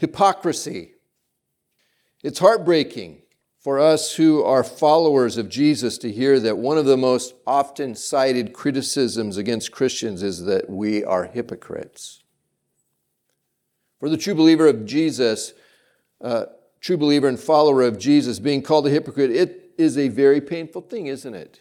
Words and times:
hypocrisy. 0.00 0.94
It's 2.22 2.38
heartbreaking 2.38 3.20
for 3.58 3.78
us 3.78 4.14
who 4.14 4.42
are 4.42 4.64
followers 4.64 5.36
of 5.36 5.50
Jesus 5.50 5.98
to 5.98 6.10
hear 6.10 6.40
that 6.40 6.56
one 6.56 6.78
of 6.78 6.86
the 6.86 6.96
most 6.96 7.34
often 7.46 7.94
cited 7.94 8.54
criticisms 8.54 9.36
against 9.36 9.72
Christians 9.72 10.22
is 10.22 10.44
that 10.46 10.70
we 10.70 11.04
are 11.04 11.24
hypocrites. 11.24 12.22
For 13.98 14.08
the 14.08 14.16
true 14.16 14.34
believer 14.34 14.66
of 14.66 14.86
Jesus, 14.86 15.52
uh, 16.22 16.46
true 16.80 16.96
believer 16.96 17.28
and 17.28 17.38
follower 17.38 17.82
of 17.82 17.98
Jesus, 17.98 18.38
being 18.38 18.62
called 18.62 18.86
a 18.86 18.90
hypocrite, 18.90 19.30
it 19.30 19.72
is 19.76 19.98
a 19.98 20.08
very 20.08 20.40
painful 20.40 20.80
thing, 20.80 21.08
isn't 21.08 21.34
it? 21.34 21.60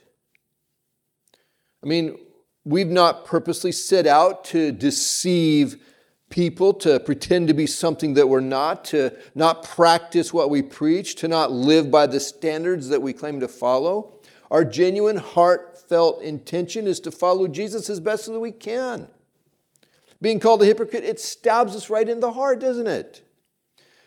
I 1.83 1.87
mean, 1.87 2.17
we've 2.63 2.87
not 2.87 3.25
purposely 3.25 3.73
set 3.73 4.07
out 4.07 4.45
to 4.45 4.71
deceive 4.71 5.83
people, 6.29 6.73
to 6.75 6.99
pretend 6.99 7.47
to 7.47 7.53
be 7.53 7.67
something 7.67 8.13
that 8.13 8.29
we're 8.29 8.39
not, 8.39 8.85
to 8.85 9.15
not 9.35 9.63
practice 9.63 10.33
what 10.33 10.49
we 10.49 10.61
preach, 10.61 11.15
to 11.15 11.27
not 11.27 11.51
live 11.51 11.89
by 11.89 12.07
the 12.07 12.19
standards 12.19 12.89
that 12.89 13.01
we 13.01 13.13
claim 13.13 13.39
to 13.39 13.47
follow. 13.47 14.13
Our 14.51 14.63
genuine, 14.63 15.17
heartfelt 15.17 16.21
intention 16.21 16.87
is 16.87 16.99
to 17.01 17.11
follow 17.11 17.47
Jesus 17.47 17.89
as 17.89 17.99
best 17.99 18.27
as 18.27 18.37
we 18.37 18.51
can. 18.51 19.07
Being 20.21 20.39
called 20.39 20.61
a 20.61 20.65
hypocrite, 20.65 21.03
it 21.03 21.19
stabs 21.19 21.75
us 21.75 21.89
right 21.89 22.07
in 22.07 22.19
the 22.19 22.33
heart, 22.33 22.59
doesn't 22.59 22.87
it? 22.87 23.21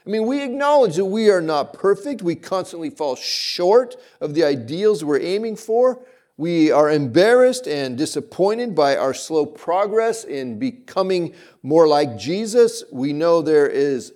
I 0.05 0.11
mean, 0.11 0.27
we 0.27 0.43
acknowledge 0.43 0.97
that 0.97 1.05
we 1.05 1.31
are 1.31 1.41
not 1.41 1.73
perfect. 1.73 2.23
We 2.23 2.35
constantly 2.35 2.91
fall 2.91 3.15
short 3.15 3.97
of 4.21 4.35
the 4.35 4.43
ideals 4.45 5.05
we're 5.05 5.21
aiming 5.21 5.57
for. 5.57 6.05
We 6.43 6.73
are 6.73 6.91
embarrassed 6.91 7.69
and 7.69 7.97
disappointed 7.97 8.75
by 8.75 8.97
our 8.97 9.15
slow 9.15 9.47
progress 9.47 10.25
in 10.25 10.59
becoming 10.59 11.35
more 11.63 11.87
like 11.87 12.19
Jesus. 12.19 12.83
We 12.91 13.13
know 13.13 13.43
there 13.43 13.69
is 13.69 14.13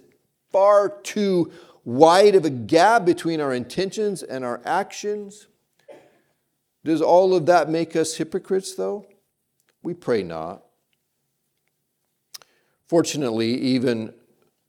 far 0.51 0.89
too 1.05 1.53
wide 1.85 2.35
of 2.35 2.45
a 2.45 2.51
gap 2.51 3.05
between 3.05 3.41
our 3.41 3.55
intentions 3.55 4.25
and 4.25 4.45
our 4.45 4.61
actions. 4.65 5.47
Does 6.85 7.01
all 7.01 7.33
of 7.33 7.47
that 7.47 7.71
make 7.71 7.95
us 7.95 8.17
hypocrites, 8.17 8.75
though? 8.75 9.07
We 9.85 9.95
pray 9.95 10.25
not. 10.25 10.65
Fortunately, 12.89 13.55
even 13.55 14.13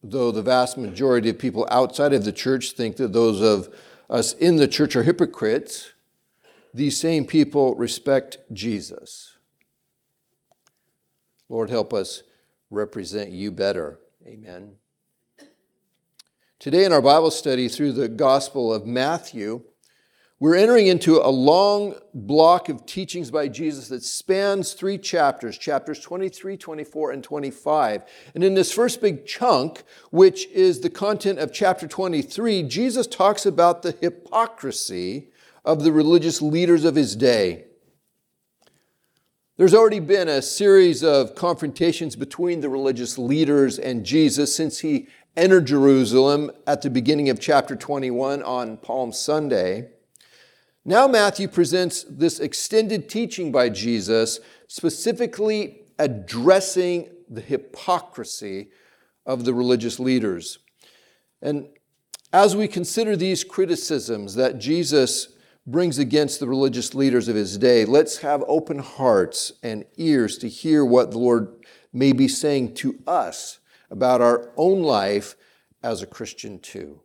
though 0.03 0.29
the 0.29 0.43
vast 0.43 0.77
majority 0.77 1.31
of 1.31 1.39
people 1.39 1.67
outside 1.71 2.13
of 2.13 2.23
the 2.23 2.31
church 2.31 2.73
think 2.73 2.97
that 2.97 3.13
those 3.13 3.41
of 3.41 3.73
us 4.11 4.33
in 4.33 4.57
the 4.57 4.67
church 4.67 4.95
are 4.95 5.01
hypocrites, 5.01 5.93
these 6.77 6.97
same 6.99 7.25
people 7.25 7.75
respect 7.75 8.37
Jesus. 8.53 9.35
Lord, 11.49 11.71
help 11.71 11.91
us 11.91 12.21
represent 12.69 13.31
you 13.31 13.51
better. 13.51 13.99
Amen. 14.25 14.73
Today, 16.59 16.85
in 16.85 16.93
our 16.93 17.01
Bible 17.01 17.31
study 17.31 17.67
through 17.67 17.93
the 17.93 18.07
Gospel 18.07 18.71
of 18.71 18.85
Matthew, 18.85 19.63
we're 20.39 20.55
entering 20.55 20.85
into 20.85 21.17
a 21.17 21.29
long 21.29 21.95
block 22.13 22.69
of 22.69 22.85
teachings 22.85 23.31
by 23.31 23.47
Jesus 23.47 23.87
that 23.87 24.03
spans 24.03 24.73
three 24.73 24.99
chapters, 24.99 25.57
chapters 25.57 25.99
23, 25.99 26.57
24, 26.57 27.11
and 27.11 27.23
25. 27.23 28.03
And 28.35 28.43
in 28.43 28.53
this 28.53 28.71
first 28.71 29.01
big 29.01 29.25
chunk, 29.25 29.81
which 30.11 30.47
is 30.49 30.81
the 30.81 30.91
content 30.91 31.39
of 31.39 31.51
chapter 31.51 31.87
23, 31.87 32.63
Jesus 32.63 33.07
talks 33.07 33.47
about 33.47 33.81
the 33.81 33.95
hypocrisy 33.99 35.31
of 35.67 35.83
the 35.83 35.91
religious 35.91 36.41
leaders 36.41 36.85
of 36.85 36.95
his 36.95 37.13
day. 37.13 37.65
There's 39.57 39.73
already 39.73 39.99
been 39.99 40.29
a 40.29 40.41
series 40.41 41.03
of 41.03 41.35
confrontations 41.35 42.15
between 42.15 42.61
the 42.61 42.69
religious 42.69 43.17
leaders 43.17 43.77
and 43.77 44.05
Jesus 44.05 44.55
since 44.55 44.79
he 44.79 45.09
entered 45.35 45.67
Jerusalem 45.67 46.51
at 46.65 46.83
the 46.83 46.89
beginning 46.89 47.29
of 47.29 47.41
chapter 47.41 47.75
21 47.75 48.43
on 48.43 48.77
Palm 48.77 49.11
Sunday. 49.11 49.89
Now, 50.85 51.05
Matthew 51.05 51.49
presents 51.49 52.05
this 52.09 52.39
extended 52.39 53.09
teaching 53.09 53.51
by 53.51 53.67
Jesus, 53.67 54.39
specifically 54.67 55.81
addressing 55.99 57.09
the 57.29 57.41
hypocrisy 57.41 58.69
of 59.25 59.43
the 59.43 59.53
religious 59.53 59.99
leaders. 59.99 60.59
And 61.41 61.67
as 62.31 62.55
we 62.55 62.69
consider 62.69 63.17
these 63.17 63.43
criticisms 63.43 64.35
that 64.35 64.59
Jesus 64.59 65.33
brings 65.67 65.99
against 65.99 66.39
the 66.39 66.47
religious 66.47 66.95
leaders 66.95 67.27
of 67.27 67.35
his 67.35 67.57
day, 67.57 67.83
let's 67.83 68.19
have 68.19 68.43
open 68.47 68.79
hearts 68.79 69.51
and 69.61 69.83
ears 69.97 70.37
to 70.37 70.47
hear 70.47 70.85
what 70.85 71.11
the 71.11 71.17
Lord 71.17 71.49
may 71.91 72.13
be 72.13 72.29
saying 72.29 72.73
to 72.75 72.97
us 73.05 73.59
about 73.91 74.21
our 74.21 74.49
own 74.55 74.81
life 74.81 75.35
as 75.83 76.01
a 76.01 76.07
Christian, 76.07 76.59
too. 76.59 77.01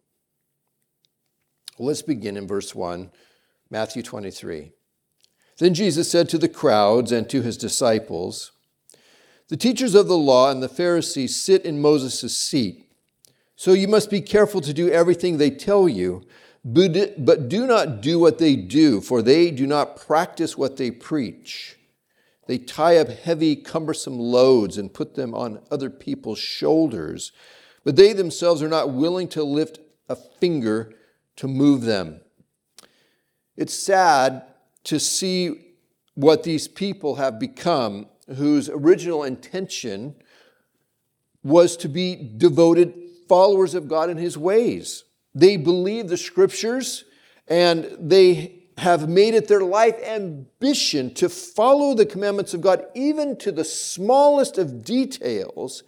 Let's 1.79 2.03
begin 2.03 2.37
in 2.37 2.47
verse 2.47 2.73
1, 2.73 3.11
Matthew 3.69 4.03
23. 4.03 4.71
Then 5.59 5.75
Jesus 5.75 6.11
said 6.11 6.29
to 6.29 6.39
the 6.39 6.49
crowds 6.49 7.11
and 7.11 7.29
to 7.31 7.43
his 7.43 7.57
disciples, 7.57 8.53
The 9.49 9.57
teachers 9.57 9.97
of 9.97 10.07
the 10.07 10.17
law 10.17 10.51
and 10.51 10.63
the 10.63 10.69
Pharisees 10.69 11.35
sit 11.41 11.65
in 11.65 11.83
Moses' 11.83 12.37
seat. 12.37 12.89
So 13.57 13.73
you 13.73 13.89
must 13.89 14.11
be 14.11 14.21
careful 14.21 14.61
to 14.61 14.73
do 14.73 14.91
everything 14.91 15.37
they 15.37 15.51
tell 15.51 15.89
you 15.89 16.23
but 16.65 17.49
do 17.49 17.67
not 17.67 18.01
do 18.01 18.19
what 18.19 18.39
they 18.39 18.55
do, 18.57 19.01
for 19.01 19.21
they 19.21 19.51
do 19.51 19.67
not 19.67 19.97
practice 19.97 20.57
what 20.57 20.77
they 20.77 20.91
preach. 20.91 21.77
They 22.47 22.59
tie 22.59 22.99
up 22.99 23.09
heavy, 23.09 23.57
cumbersome 23.57 24.19
loads 24.19 24.79
and 24.79 24.93
put 24.93 25.15
them 25.15 25.35
on 25.35 25.61
other 25.71 25.91
people's 25.91 26.39
shoulders, 26.39 27.33
but 27.85 27.97
they 27.97 28.13
themselves 28.13 28.63
are 28.63 28.69
not 28.69 28.93
willing 28.93 29.29
to 29.29 29.43
lift 29.43 29.79
a 30.09 30.17
finger 30.17 30.95
to 31.37 31.49
move 31.49 31.83
them. 31.83 32.21
It's 33.57 33.75
sad 33.75 34.43
to 34.85 35.01
see 35.01 35.75
what 36.15 36.43
these 36.43 36.69
people 36.69 37.17
have 37.17 37.39
become, 37.39 38.07
whose 38.37 38.69
original 38.69 39.25
intention 39.25 40.15
was 41.43 41.77
to 41.79 41.89
be 41.89 42.35
devoted 42.37 42.95
followers 43.29 43.75
of 43.75 43.89
God 43.89 44.11
and 44.11 44.19
His 44.21 44.37
ways. 44.37 45.05
They 45.35 45.57
believe 45.57 46.09
the 46.09 46.17
scriptures 46.17 47.05
and 47.49 47.97
they 47.99 48.63
have 48.79 49.09
made 49.09 49.35
it 49.35 49.49
their 49.49 49.61
life 49.63 50.01
ambition 50.03 51.13
to 51.15 51.29
follow 51.29 51.95
the 51.95 52.07
commandments 52.07 52.55
of 52.55 52.61
God, 52.61 52.85
even 52.95 53.37
to 53.39 53.53
the 53.53 53.65
smallest 53.65 54.59
of 54.59 54.85
details, 54.85 55.83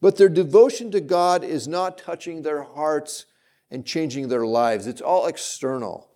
but 0.00 0.16
their 0.16 0.28
devotion 0.28 0.90
to 0.90 1.00
God 1.00 1.44
is 1.44 1.68
not 1.68 1.98
touching 1.98 2.42
their 2.42 2.62
hearts 2.62 3.26
and 3.70 3.84
changing 3.84 4.28
their 4.28 4.46
lives. 4.46 4.86
It's 4.86 5.00
all 5.00 5.26
external. 5.26 6.10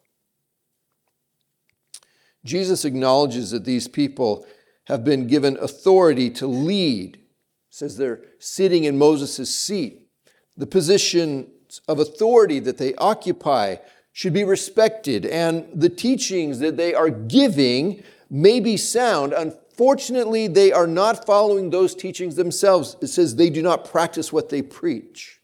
Jesus 2.44 2.84
acknowledges 2.84 3.50
that 3.50 3.64
these 3.64 3.88
people 3.88 4.46
have 4.84 5.04
been 5.04 5.26
given 5.26 5.58
authority 5.58 6.30
to 6.30 6.46
lead, 6.46 7.20
says 7.68 7.96
they're 7.96 8.22
sitting 8.38 8.84
in 8.84 8.96
Moses' 8.96 9.54
seat. 9.54 10.08
The 10.56 10.66
position 10.66 11.50
of 11.86 11.98
authority 11.98 12.58
that 12.60 12.78
they 12.78 12.94
occupy 12.96 13.76
should 14.12 14.32
be 14.32 14.44
respected, 14.44 15.24
and 15.26 15.68
the 15.72 15.88
teachings 15.88 16.58
that 16.58 16.76
they 16.76 16.92
are 16.92 17.10
giving 17.10 18.02
may 18.28 18.58
be 18.58 18.76
sound. 18.76 19.32
Unfortunately, 19.32 20.48
they 20.48 20.72
are 20.72 20.88
not 20.88 21.24
following 21.24 21.70
those 21.70 21.94
teachings 21.94 22.34
themselves. 22.34 22.96
It 23.00 23.06
says 23.06 23.36
they 23.36 23.50
do 23.50 23.62
not 23.62 23.84
practice 23.84 24.32
what 24.32 24.48
they 24.48 24.60
preach. 24.60 25.40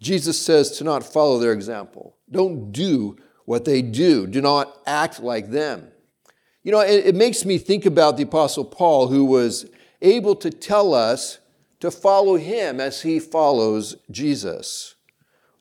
Jesus 0.00 0.38
says 0.38 0.72
to 0.78 0.84
not 0.84 1.02
follow 1.02 1.38
their 1.38 1.52
example. 1.52 2.16
Don't 2.30 2.72
do 2.72 3.16
what 3.46 3.64
they 3.64 3.82
do. 3.82 4.26
Do 4.26 4.40
not 4.40 4.80
act 4.86 5.20
like 5.20 5.50
them. 5.50 5.88
You 6.62 6.72
know, 6.72 6.80
it, 6.80 7.06
it 7.06 7.14
makes 7.14 7.44
me 7.44 7.56
think 7.56 7.86
about 7.86 8.16
the 8.16 8.24
Apostle 8.24 8.64
Paul, 8.64 9.08
who 9.08 9.24
was 9.24 9.64
able 10.02 10.36
to 10.36 10.50
tell 10.50 10.92
us 10.92 11.38
to 11.80 11.90
follow 11.90 12.36
him 12.36 12.80
as 12.80 13.02
he 13.02 13.18
follows 13.20 13.96
Jesus. 14.10 14.96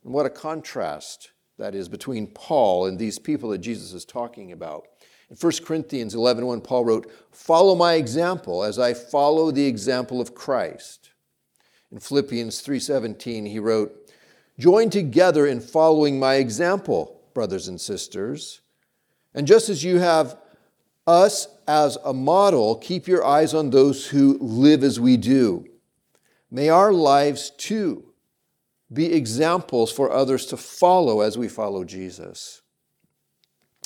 And 0.04 0.14
what 0.14 0.26
a 0.26 0.32
contrast 0.32 1.32
that 1.58 1.76
is 1.76 1.90
between 1.90 2.28
Paul 2.28 2.86
and 2.86 2.98
these 2.98 3.20
people 3.20 3.50
that 3.50 3.60
Jesus 3.60 3.94
is 3.94 4.06
talking 4.06 4.52
about. 4.52 4.88
In 5.30 5.36
1 5.36 5.52
Corinthians 5.66 6.16
11, 6.16 6.46
1, 6.46 6.62
Paul 6.62 6.86
wrote, 6.86 7.12
Follow 7.32 7.76
my 7.76 7.96
example 7.96 8.64
as 8.64 8.80
I 8.80 8.94
follow 8.94 9.52
the 9.52 9.66
example 9.66 10.22
of 10.22 10.34
Christ. 10.34 11.12
In 11.92 12.00
Philippians 12.00 12.62
3:17, 12.62 13.48
he 13.48 13.60
wrote, 13.60 14.12
Join 14.60 14.90
together 14.90 15.46
in 15.46 15.60
following 15.60 16.20
my 16.20 16.36
example, 16.36 17.22
brothers 17.34 17.68
and 17.68 17.80
sisters. 17.80 18.62
And 19.34 19.46
just 19.46 19.70
as 19.70 19.84
you 19.84 20.00
have 20.00 20.38
us 21.06 21.48
as 21.68 21.98
a 22.04 22.14
model, 22.14 22.76
keep 22.76 23.08
your 23.08 23.26
eyes 23.26 23.54
on 23.54 23.70
those 23.70 24.08
who 24.08 24.38
live 24.40 24.84
as 24.84 25.00
we 25.00 25.16
do. 25.16 25.66
May 26.50 26.70
our 26.70 26.94
lives 26.94 27.52
too 27.58 28.14
be 28.92 29.14
examples 29.14 29.92
for 29.92 30.12
others 30.12 30.46
to 30.48 30.58
follow 30.58 31.22
as 31.22 31.38
we 31.38 31.48
follow 31.48 31.84
Jesus. 31.84 32.62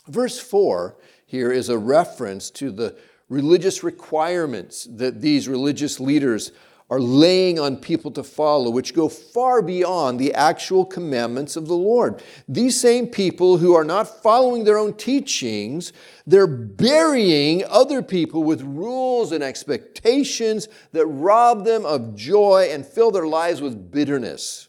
Verse 0.07 0.39
4 0.39 0.97
here 1.25 1.51
is 1.51 1.69
a 1.69 1.77
reference 1.77 2.49
to 2.51 2.71
the 2.71 2.97
religious 3.29 3.83
requirements 3.83 4.85
that 4.91 5.21
these 5.21 5.47
religious 5.47 5.99
leaders 5.99 6.51
are 6.91 6.99
laying 6.99 7.57
on 7.57 7.77
people 7.77 8.11
to 8.11 8.21
follow, 8.21 8.69
which 8.69 8.93
go 8.93 9.07
far 9.07 9.61
beyond 9.61 10.19
the 10.19 10.33
actual 10.33 10.83
commandments 10.83 11.55
of 11.55 11.65
the 11.65 11.73
Lord. 11.73 12.21
These 12.49 12.79
same 12.79 13.07
people 13.07 13.57
who 13.57 13.73
are 13.73 13.85
not 13.85 14.21
following 14.21 14.65
their 14.65 14.77
own 14.77 14.95
teachings, 14.95 15.93
they're 16.27 16.45
burying 16.45 17.63
other 17.69 18.01
people 18.01 18.43
with 18.43 18.61
rules 18.63 19.31
and 19.31 19.41
expectations 19.41 20.67
that 20.91 21.05
rob 21.05 21.63
them 21.63 21.85
of 21.85 22.13
joy 22.13 22.67
and 22.69 22.85
fill 22.85 23.09
their 23.09 23.25
lives 23.25 23.61
with 23.61 23.89
bitterness. 23.89 24.67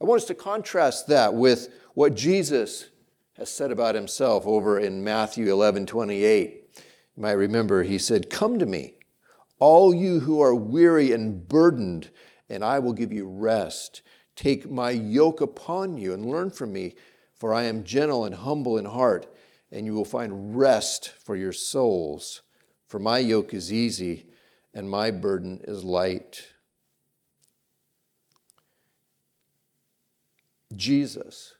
I 0.00 0.04
want 0.04 0.22
us 0.22 0.28
to 0.28 0.34
contrast 0.36 1.08
that 1.08 1.34
with 1.34 1.70
what 1.94 2.14
Jesus 2.14 2.88
has 3.36 3.50
said 3.50 3.72
about 3.72 3.96
himself 3.96 4.46
over 4.46 4.78
in 4.78 5.02
Matthew 5.02 5.50
11 5.50 5.86
28. 5.86 6.68
You 7.16 7.22
might 7.22 7.32
remember 7.32 7.82
he 7.82 7.98
said, 7.98 8.30
Come 8.30 8.60
to 8.60 8.66
me 8.66 8.94
all 9.60 9.94
you 9.94 10.20
who 10.20 10.40
are 10.40 10.54
weary 10.54 11.12
and 11.12 11.46
burdened, 11.46 12.10
and 12.48 12.64
I 12.64 12.80
will 12.80 12.92
give 12.92 13.12
you 13.12 13.28
rest. 13.28 14.02
Take 14.34 14.70
my 14.70 14.90
yoke 14.90 15.40
upon 15.40 15.98
you 15.98 16.12
and 16.12 16.26
learn 16.26 16.50
from 16.50 16.72
me, 16.72 16.94
for 17.34 17.54
I 17.54 17.64
am 17.64 17.84
gentle 17.84 18.24
and 18.24 18.34
humble 18.34 18.76
in 18.78 18.86
heart, 18.86 19.32
and 19.70 19.86
you 19.86 19.94
will 19.94 20.04
find 20.04 20.56
rest 20.56 21.10
for 21.10 21.36
your 21.36 21.52
souls. 21.52 22.42
For 22.88 22.98
my 22.98 23.18
yoke 23.18 23.54
is 23.54 23.72
easy 23.72 24.26
and 24.74 24.90
my 24.90 25.10
burden 25.10 25.60
is 25.64 25.84
light. 25.84 26.48
Jesus, 30.74 31.54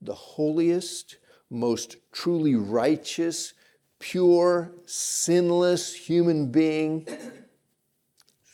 the 0.00 0.14
holiest, 0.14 1.18
most 1.50 1.96
truly 2.12 2.54
righteous, 2.54 3.54
pure, 4.04 4.70
sinless 4.84 5.94
human 5.94 6.46
being 6.48 7.06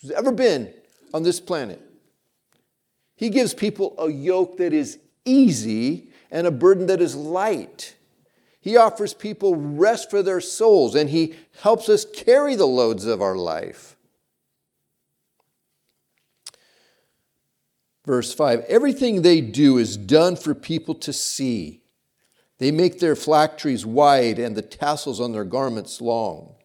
who's 0.00 0.12
ever 0.12 0.30
been 0.30 0.72
on 1.12 1.24
this 1.24 1.40
planet. 1.40 1.82
He 3.16 3.30
gives 3.30 3.52
people 3.52 3.96
a 3.98 4.08
yoke 4.08 4.58
that 4.58 4.72
is 4.72 5.00
easy 5.24 6.12
and 6.30 6.46
a 6.46 6.52
burden 6.52 6.86
that 6.86 7.00
is 7.00 7.16
light. 7.16 7.96
He 8.60 8.76
offers 8.76 9.12
people 9.12 9.56
rest 9.56 10.08
for 10.08 10.22
their 10.22 10.40
souls 10.40 10.94
and 10.94 11.10
he 11.10 11.34
helps 11.62 11.88
us 11.88 12.04
carry 12.04 12.54
the 12.54 12.66
loads 12.66 13.04
of 13.04 13.20
our 13.20 13.34
life. 13.34 13.96
Verse 18.06 18.32
5 18.32 18.60
Everything 18.68 19.22
they 19.22 19.40
do 19.40 19.78
is 19.78 19.96
done 19.96 20.36
for 20.36 20.54
people 20.54 20.94
to 20.94 21.12
see. 21.12 21.79
They 22.60 22.70
make 22.70 23.00
their 23.00 23.16
phylacteries 23.16 23.86
wide 23.86 24.38
and 24.38 24.54
the 24.54 24.60
tassels 24.60 25.18
on 25.18 25.32
their 25.32 25.46
garments 25.46 26.02
long. 26.02 26.56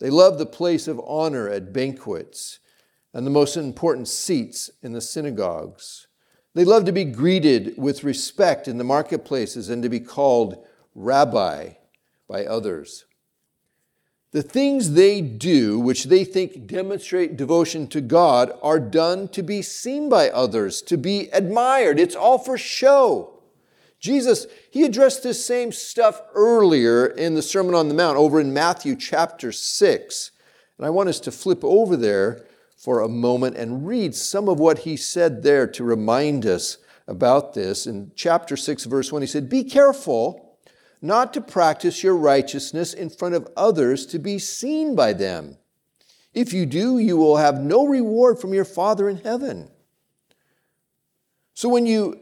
They 0.00 0.10
love 0.10 0.36
the 0.36 0.46
place 0.46 0.88
of 0.88 1.00
honor 1.06 1.48
at 1.48 1.72
banquets 1.72 2.58
and 3.14 3.24
the 3.24 3.30
most 3.30 3.56
important 3.56 4.08
seats 4.08 4.68
in 4.82 4.92
the 4.92 5.00
synagogues. 5.00 6.08
They 6.54 6.64
love 6.64 6.86
to 6.86 6.92
be 6.92 7.04
greeted 7.04 7.74
with 7.78 8.02
respect 8.02 8.66
in 8.66 8.78
the 8.78 8.84
marketplaces 8.84 9.68
and 9.70 9.80
to 9.84 9.88
be 9.88 10.00
called 10.00 10.66
rabbi 10.92 11.74
by 12.28 12.44
others. 12.44 13.04
The 14.32 14.42
things 14.42 14.94
they 14.94 15.20
do, 15.20 15.78
which 15.78 16.06
they 16.06 16.24
think 16.24 16.66
demonstrate 16.66 17.36
devotion 17.36 17.86
to 17.88 18.00
God, 18.00 18.50
are 18.60 18.80
done 18.80 19.28
to 19.28 19.42
be 19.44 19.62
seen 19.62 20.08
by 20.08 20.30
others, 20.30 20.82
to 20.82 20.96
be 20.96 21.28
admired. 21.28 22.00
It's 22.00 22.16
all 22.16 22.38
for 22.38 22.58
show. 22.58 23.31
Jesus, 24.02 24.48
he 24.72 24.82
addressed 24.82 25.22
this 25.22 25.46
same 25.46 25.70
stuff 25.70 26.20
earlier 26.34 27.06
in 27.06 27.34
the 27.34 27.40
Sermon 27.40 27.76
on 27.76 27.86
the 27.86 27.94
Mount 27.94 28.18
over 28.18 28.40
in 28.40 28.52
Matthew 28.52 28.96
chapter 28.96 29.52
6. 29.52 30.30
And 30.76 30.84
I 30.84 30.90
want 30.90 31.08
us 31.08 31.20
to 31.20 31.30
flip 31.30 31.62
over 31.62 31.96
there 31.96 32.44
for 32.76 33.00
a 33.00 33.08
moment 33.08 33.56
and 33.56 33.86
read 33.86 34.16
some 34.16 34.48
of 34.48 34.58
what 34.58 34.80
he 34.80 34.96
said 34.96 35.44
there 35.44 35.68
to 35.68 35.84
remind 35.84 36.44
us 36.44 36.78
about 37.06 37.54
this. 37.54 37.86
In 37.86 38.10
chapter 38.16 38.56
6, 38.56 38.86
verse 38.86 39.12
1, 39.12 39.22
he 39.22 39.28
said, 39.28 39.48
Be 39.48 39.62
careful 39.62 40.58
not 41.00 41.32
to 41.34 41.40
practice 41.40 42.02
your 42.02 42.16
righteousness 42.16 42.94
in 42.94 43.08
front 43.08 43.36
of 43.36 43.48
others 43.56 44.04
to 44.06 44.18
be 44.18 44.40
seen 44.40 44.96
by 44.96 45.12
them. 45.12 45.58
If 46.34 46.52
you 46.52 46.66
do, 46.66 46.98
you 46.98 47.16
will 47.16 47.36
have 47.36 47.60
no 47.60 47.86
reward 47.86 48.40
from 48.40 48.52
your 48.52 48.64
Father 48.64 49.08
in 49.08 49.18
heaven. 49.18 49.70
So 51.54 51.68
when 51.68 51.86
you 51.86 52.21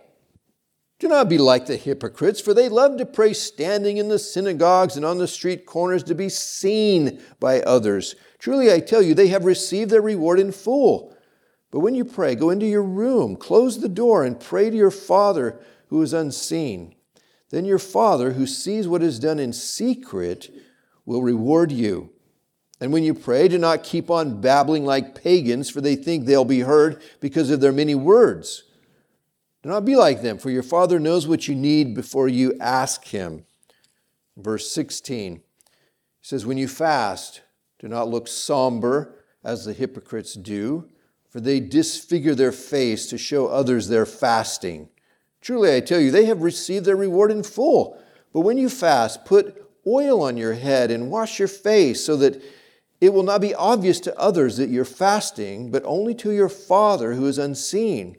do 1.01 1.07
not 1.07 1.27
be 1.27 1.39
like 1.39 1.65
the 1.65 1.77
hypocrites, 1.77 2.39
for 2.39 2.53
they 2.53 2.69
love 2.69 2.95
to 2.97 3.07
pray 3.07 3.33
standing 3.33 3.97
in 3.97 4.07
the 4.07 4.19
synagogues 4.19 4.95
and 4.95 5.03
on 5.03 5.17
the 5.17 5.27
street 5.27 5.65
corners 5.65 6.03
to 6.03 6.13
be 6.13 6.29
seen 6.29 7.19
by 7.39 7.59
others. 7.61 8.15
Truly, 8.37 8.71
I 8.71 8.81
tell 8.81 9.01
you, 9.01 9.15
they 9.15 9.29
have 9.29 9.43
received 9.43 9.89
their 9.89 10.01
reward 10.01 10.39
in 10.39 10.51
full. 10.51 11.17
But 11.71 11.79
when 11.79 11.95
you 11.95 12.05
pray, 12.05 12.35
go 12.35 12.51
into 12.51 12.67
your 12.67 12.83
room, 12.83 13.35
close 13.35 13.79
the 13.79 13.89
door, 13.89 14.23
and 14.23 14.39
pray 14.39 14.69
to 14.69 14.77
your 14.77 14.91
Father 14.91 15.59
who 15.87 16.03
is 16.03 16.13
unseen. 16.13 16.93
Then 17.49 17.65
your 17.65 17.79
Father, 17.79 18.33
who 18.33 18.45
sees 18.45 18.87
what 18.87 19.01
is 19.01 19.17
done 19.17 19.39
in 19.39 19.53
secret, 19.53 20.53
will 21.07 21.23
reward 21.23 21.71
you. 21.71 22.11
And 22.79 22.93
when 22.93 23.03
you 23.03 23.15
pray, 23.15 23.47
do 23.47 23.57
not 23.57 23.83
keep 23.83 24.11
on 24.11 24.39
babbling 24.39 24.85
like 24.85 25.19
pagans, 25.19 25.67
for 25.67 25.81
they 25.81 25.95
think 25.95 26.27
they'll 26.27 26.45
be 26.45 26.59
heard 26.59 27.01
because 27.19 27.49
of 27.49 27.59
their 27.59 27.71
many 27.71 27.95
words. 27.95 28.65
Do 29.63 29.69
not 29.69 29.85
be 29.85 29.95
like 29.95 30.21
them, 30.21 30.37
for 30.37 30.49
your 30.49 30.63
Father 30.63 30.99
knows 30.99 31.27
what 31.27 31.47
you 31.47 31.53
need 31.53 31.93
before 31.93 32.27
you 32.27 32.57
ask 32.59 33.05
Him. 33.05 33.45
Verse 34.35 34.71
16 34.71 35.35
he 35.35 35.41
says, 36.21 36.45
When 36.45 36.57
you 36.57 36.67
fast, 36.67 37.41
do 37.79 37.87
not 37.87 38.07
look 38.07 38.27
somber 38.27 39.15
as 39.43 39.65
the 39.65 39.73
hypocrites 39.73 40.33
do, 40.33 40.87
for 41.29 41.39
they 41.39 41.59
disfigure 41.59 42.35
their 42.35 42.51
face 42.51 43.07
to 43.07 43.17
show 43.17 43.47
others 43.47 43.87
their 43.87 44.05
fasting. 44.05 44.89
Truly, 45.41 45.75
I 45.75 45.79
tell 45.79 45.99
you, 45.99 46.11
they 46.11 46.25
have 46.25 46.43
received 46.43 46.85
their 46.85 46.95
reward 46.95 47.31
in 47.31 47.41
full. 47.41 47.99
But 48.33 48.41
when 48.41 48.57
you 48.57 48.69
fast, 48.69 49.25
put 49.25 49.65
oil 49.87 50.21
on 50.21 50.37
your 50.37 50.53
head 50.53 50.91
and 50.91 51.09
wash 51.09 51.39
your 51.39 51.47
face 51.47 52.05
so 52.05 52.15
that 52.17 52.41
it 52.99 53.13
will 53.13 53.23
not 53.23 53.41
be 53.41 53.55
obvious 53.55 53.99
to 54.01 54.19
others 54.19 54.57
that 54.57 54.69
you're 54.69 54.85
fasting, 54.85 55.71
but 55.71 55.81
only 55.85 56.13
to 56.15 56.31
your 56.31 56.49
Father 56.49 57.13
who 57.13 57.25
is 57.25 57.39
unseen 57.39 58.17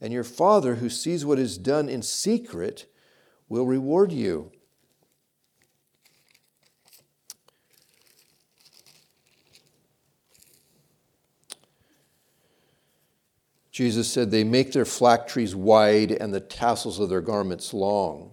and 0.00 0.12
your 0.12 0.24
Father 0.24 0.76
who 0.76 0.88
sees 0.88 1.24
what 1.24 1.38
is 1.38 1.58
done 1.58 1.88
in 1.88 2.02
secret 2.02 2.86
will 3.48 3.66
reward 3.66 4.12
you. 4.12 4.52
Jesus 13.76 14.10
said, 14.10 14.30
They 14.30 14.42
make 14.42 14.72
their 14.72 14.86
phylacteries 14.86 15.54
wide 15.54 16.10
and 16.10 16.32
the 16.32 16.40
tassels 16.40 16.98
of 16.98 17.10
their 17.10 17.20
garments 17.20 17.74
long. 17.74 18.30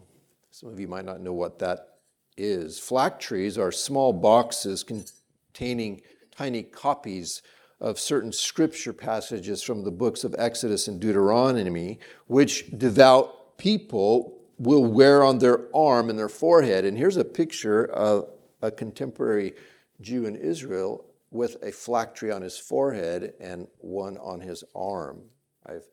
Some 0.51 0.70
of 0.70 0.79
you 0.79 0.88
might 0.88 1.03
not 1.03 1.20
know 1.20 1.34
what 1.34 1.60
that 1.60 1.98
is. 2.38 2.79
Phylacteries 2.79 3.58
are 3.58 3.70
small 3.70 4.13
boxes 4.13 4.86
containing 4.86 6.01
tiny 6.34 6.63
copies 6.63 7.41
of 7.83 7.99
certain 7.99 8.31
scripture 8.31 8.93
passages 8.93 9.61
from 9.61 9.83
the 9.83 9.91
books 9.91 10.23
of 10.23 10.33
Exodus 10.37 10.87
and 10.87 11.01
Deuteronomy, 11.01 11.99
which 12.27 12.65
devout 12.77 13.57
people 13.57 14.39
will 14.57 14.85
wear 14.85 15.21
on 15.21 15.39
their 15.39 15.67
arm 15.75 16.09
and 16.09 16.17
their 16.17 16.29
forehead. 16.29 16.85
And 16.85 16.97
here's 16.97 17.17
a 17.17 17.25
picture 17.25 17.83
of 17.85 18.29
a 18.61 18.71
contemporary 18.71 19.53
Jew 19.99 20.25
in 20.25 20.37
Israel 20.37 21.05
with 21.29 21.57
a 21.61 21.73
phylactery 21.73 22.31
on 22.31 22.41
his 22.41 22.57
forehead 22.57 23.33
and 23.41 23.67
one 23.79 24.17
on 24.17 24.39
his 24.39 24.63
arm. 24.73 25.23
I've 25.65 25.87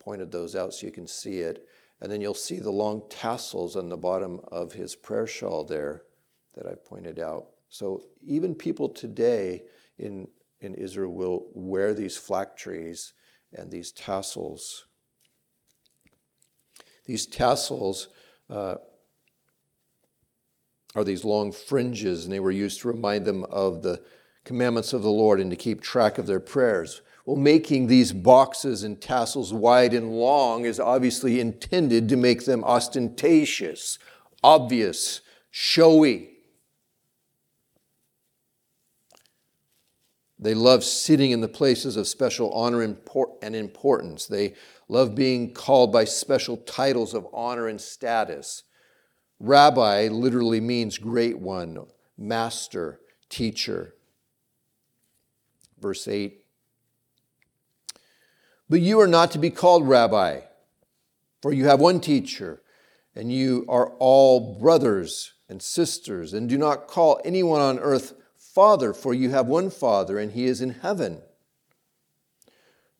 pointed 0.00 0.32
those 0.32 0.56
out 0.56 0.74
so 0.74 0.86
you 0.86 0.92
can 0.92 1.06
see 1.06 1.38
it. 1.38 1.68
And 2.00 2.10
then 2.10 2.20
you'll 2.20 2.34
see 2.34 2.58
the 2.58 2.72
long 2.72 3.02
tassels 3.08 3.76
on 3.76 3.88
the 3.88 3.96
bottom 3.96 4.40
of 4.50 4.72
his 4.72 4.96
prayer 4.96 5.28
shawl 5.28 5.62
there 5.62 6.02
that 6.54 6.66
I 6.66 6.74
pointed 6.74 7.20
out. 7.20 7.46
So 7.68 8.02
even 8.26 8.56
people 8.56 8.88
today 8.88 9.62
in 9.98 10.26
in 10.62 10.74
Israel 10.74 11.12
will 11.12 11.46
wear 11.54 11.92
these 11.92 12.16
phylacteries 12.16 13.12
and 13.52 13.70
these 13.70 13.92
tassels. 13.92 14.86
These 17.04 17.26
tassels 17.26 18.08
uh, 18.48 18.76
are 20.94 21.04
these 21.04 21.24
long 21.24 21.52
fringes, 21.52 22.24
and 22.24 22.32
they 22.32 22.40
were 22.40 22.50
used 22.50 22.80
to 22.80 22.88
remind 22.88 23.24
them 23.24 23.44
of 23.44 23.82
the 23.82 24.00
commandments 24.44 24.92
of 24.92 25.02
the 25.02 25.10
Lord 25.10 25.40
and 25.40 25.50
to 25.50 25.56
keep 25.56 25.80
track 25.80 26.18
of 26.18 26.26
their 26.26 26.40
prayers. 26.40 27.02
Well, 27.24 27.36
making 27.36 27.86
these 27.86 28.12
boxes 28.12 28.82
and 28.82 29.00
tassels 29.00 29.52
wide 29.52 29.94
and 29.94 30.12
long 30.12 30.64
is 30.64 30.80
obviously 30.80 31.40
intended 31.40 32.08
to 32.08 32.16
make 32.16 32.44
them 32.44 32.64
ostentatious, 32.64 33.98
obvious, 34.42 35.20
showy. 35.50 36.31
They 40.42 40.54
love 40.54 40.82
sitting 40.82 41.30
in 41.30 41.40
the 41.40 41.46
places 41.46 41.96
of 41.96 42.08
special 42.08 42.50
honor 42.50 42.82
and 42.82 43.54
importance. 43.54 44.26
They 44.26 44.54
love 44.88 45.14
being 45.14 45.54
called 45.54 45.92
by 45.92 46.04
special 46.04 46.56
titles 46.56 47.14
of 47.14 47.28
honor 47.32 47.68
and 47.68 47.80
status. 47.80 48.64
Rabbi 49.38 50.08
literally 50.08 50.60
means 50.60 50.98
great 50.98 51.38
one, 51.38 51.78
master, 52.18 52.98
teacher. 53.28 53.94
Verse 55.78 56.08
8 56.08 56.44
But 58.68 58.80
you 58.80 59.00
are 59.00 59.06
not 59.06 59.30
to 59.30 59.38
be 59.38 59.50
called 59.50 59.86
rabbi, 59.86 60.40
for 61.40 61.52
you 61.52 61.66
have 61.66 61.78
one 61.78 62.00
teacher, 62.00 62.62
and 63.14 63.32
you 63.32 63.64
are 63.68 63.92
all 64.00 64.58
brothers 64.58 65.34
and 65.48 65.62
sisters, 65.62 66.32
and 66.32 66.48
do 66.48 66.58
not 66.58 66.88
call 66.88 67.20
anyone 67.24 67.60
on 67.60 67.78
earth 67.78 68.14
Father, 68.54 68.92
for 68.92 69.14
you 69.14 69.30
have 69.30 69.46
one 69.46 69.70
Father, 69.70 70.18
and 70.18 70.32
he 70.32 70.46
is 70.46 70.60
in 70.60 70.70
heaven. 70.70 71.22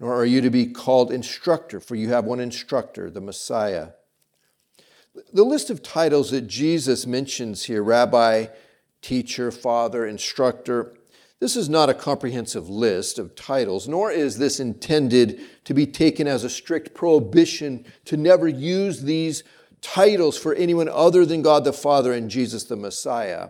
Nor 0.01 0.15
are 0.15 0.25
you 0.25 0.41
to 0.41 0.51
be 0.51 0.67
called 0.67 1.13
instructor, 1.13 1.79
for 1.79 1.95
you 1.95 2.09
have 2.09 2.25
one 2.25 2.41
instructor, 2.41 3.11
the 3.11 3.21
Messiah. 3.21 3.91
The 5.33 5.45
list 5.45 5.69
of 5.69 5.83
titles 5.83 6.31
that 6.31 6.49
Jesus 6.49 7.07
mentions 7.07 7.65
here 7.65 7.83
rabbi, 7.83 8.47
teacher, 9.03 9.51
father, 9.51 10.07
instructor 10.07 10.95
this 11.43 11.57
is 11.57 11.69
not 11.69 11.91
a 11.91 11.95
comprehensive 11.95 12.69
list 12.69 13.19
of 13.19 13.35
titles, 13.35 13.89
nor 13.89 14.13
is 14.13 14.39
this 14.39 14.61
intended 14.61 15.41
to 15.65 15.75
be 15.75 15.89
taken 15.89 16.29
as 16.29 16.45
a 16.45 16.49
strict 16.49 16.95
prohibition 16.95 17.85
to 18.05 18.17
never 18.17 18.47
use 18.47 19.03
these 19.03 19.43
titles 19.81 20.39
for 20.39 20.55
anyone 20.55 20.89
other 20.89 21.27
than 21.27 21.43
God 21.43 21.65
the 21.65 21.73
Father 21.73 22.13
and 22.13 22.31
Jesus 22.31 22.63
the 22.63 22.77
Messiah. 22.77 23.49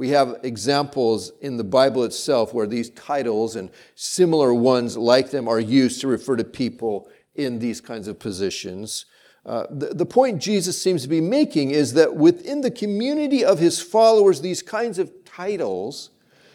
We 0.00 0.08
have 0.08 0.38
examples 0.44 1.30
in 1.42 1.58
the 1.58 1.62
Bible 1.62 2.04
itself 2.04 2.54
where 2.54 2.66
these 2.66 2.88
titles 2.88 3.54
and 3.54 3.68
similar 3.96 4.54
ones 4.54 4.96
like 4.96 5.30
them 5.30 5.46
are 5.46 5.60
used 5.60 6.00
to 6.00 6.08
refer 6.08 6.36
to 6.36 6.44
people 6.44 7.06
in 7.34 7.58
these 7.58 7.82
kinds 7.82 8.08
of 8.08 8.18
positions. 8.18 9.04
Uh, 9.44 9.66
the, 9.68 9.88
the 9.88 10.06
point 10.06 10.40
Jesus 10.40 10.80
seems 10.80 11.02
to 11.02 11.08
be 11.08 11.20
making 11.20 11.72
is 11.72 11.92
that 11.92 12.16
within 12.16 12.62
the 12.62 12.70
community 12.70 13.44
of 13.44 13.58
his 13.58 13.82
followers, 13.82 14.40
these 14.40 14.62
kinds 14.62 14.98
of 14.98 15.12
titles 15.26 16.08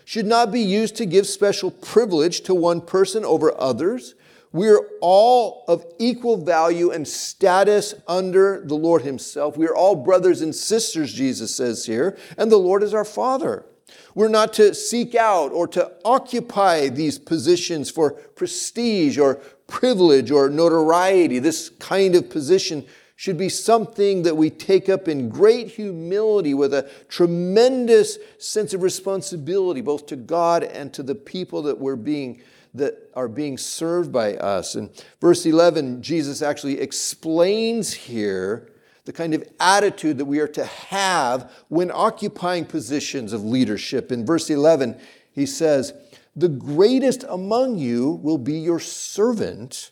should 0.05 0.25
not 0.25 0.51
be 0.51 0.61
used 0.61 0.95
to 0.95 1.05
give 1.05 1.27
special 1.27 1.69
privilege 1.69 2.41
to 2.41 2.55
one 2.55 2.81
person 2.81 3.23
over 3.23 3.53
others. 3.61 4.15
We're 4.55 4.88
all 5.01 5.65
of 5.67 5.85
equal 6.00 6.38
value 6.38 6.89
and 6.89 7.05
status 7.05 7.93
under 8.07 8.63
the 8.63 8.75
Lord 8.75 9.01
Himself. 9.01 9.57
We 9.57 9.67
are 9.67 9.75
all 9.75 9.97
brothers 9.97 10.39
and 10.39 10.55
sisters, 10.55 11.12
Jesus 11.12 11.53
says 11.53 11.85
here, 11.85 12.17
and 12.38 12.50
the 12.50 12.55
Lord 12.55 12.81
is 12.81 12.93
our 12.93 13.03
Father. 13.03 13.65
We're 14.13 14.29
not 14.29 14.53
to 14.53 14.74
seek 14.74 15.13
out 15.13 15.51
or 15.51 15.67
to 15.67 15.91
occupy 16.05 16.88
these 16.88 17.19
positions 17.19 17.91
for 17.91 18.12
prestige 18.12 19.17
or 19.17 19.41
privilege 19.67 20.31
or 20.31 20.50
notoriety. 20.50 21.39
This 21.39 21.67
kind 21.67 22.15
of 22.15 22.29
position 22.29 22.85
should 23.17 23.38
be 23.38 23.50
something 23.50 24.24
that 24.24 24.38
we 24.38 24.50
take 24.50 24.88
up 24.88 25.09
in 25.09 25.27
great 25.27 25.67
humility 25.67 26.53
with 26.53 26.74
a 26.74 26.89
tremendous 27.09 28.19
sense 28.38 28.74
of 28.74 28.83
responsibility, 28.83 29.81
both 29.81 30.05
to 30.05 30.15
God 30.15 30.63
and 30.63 30.93
to 30.93 31.03
the 31.03 31.15
people 31.15 31.62
that 31.63 31.77
we're 31.77 31.97
being 31.97 32.41
that 32.77 33.10
are 33.13 33.27
being 33.27 33.58
served 33.58 34.12
by 34.12 34.36
us. 34.36 34.75
And 34.75 34.89
verse 35.22 35.46
11, 35.46 36.01
Jesus 36.01 36.41
actually 36.41 36.79
explains 36.79 37.94
here 37.94 38.70
the 39.05 39.13
kind 39.13 39.34
of 39.34 39.48
attitude 39.60 40.17
that 40.17 40.25
we 40.25 40.39
are 40.39 40.48
to 40.48 40.65
have 40.65 41.51
when 41.70 41.91
occupying 41.91 42.65
positions 42.65 43.34
of 43.34 43.44
leadership. 43.44 44.12
In 44.12 44.25
verse 44.25 44.50
11, 44.50 45.00
he 45.32 45.46
says, 45.46 45.94
The 46.36 46.50
greatest 46.50 47.24
among 47.29 47.77
you 47.77 48.20
will 48.24 48.39
be 48.39 48.58
your 48.58 48.79
servant, 48.79 49.91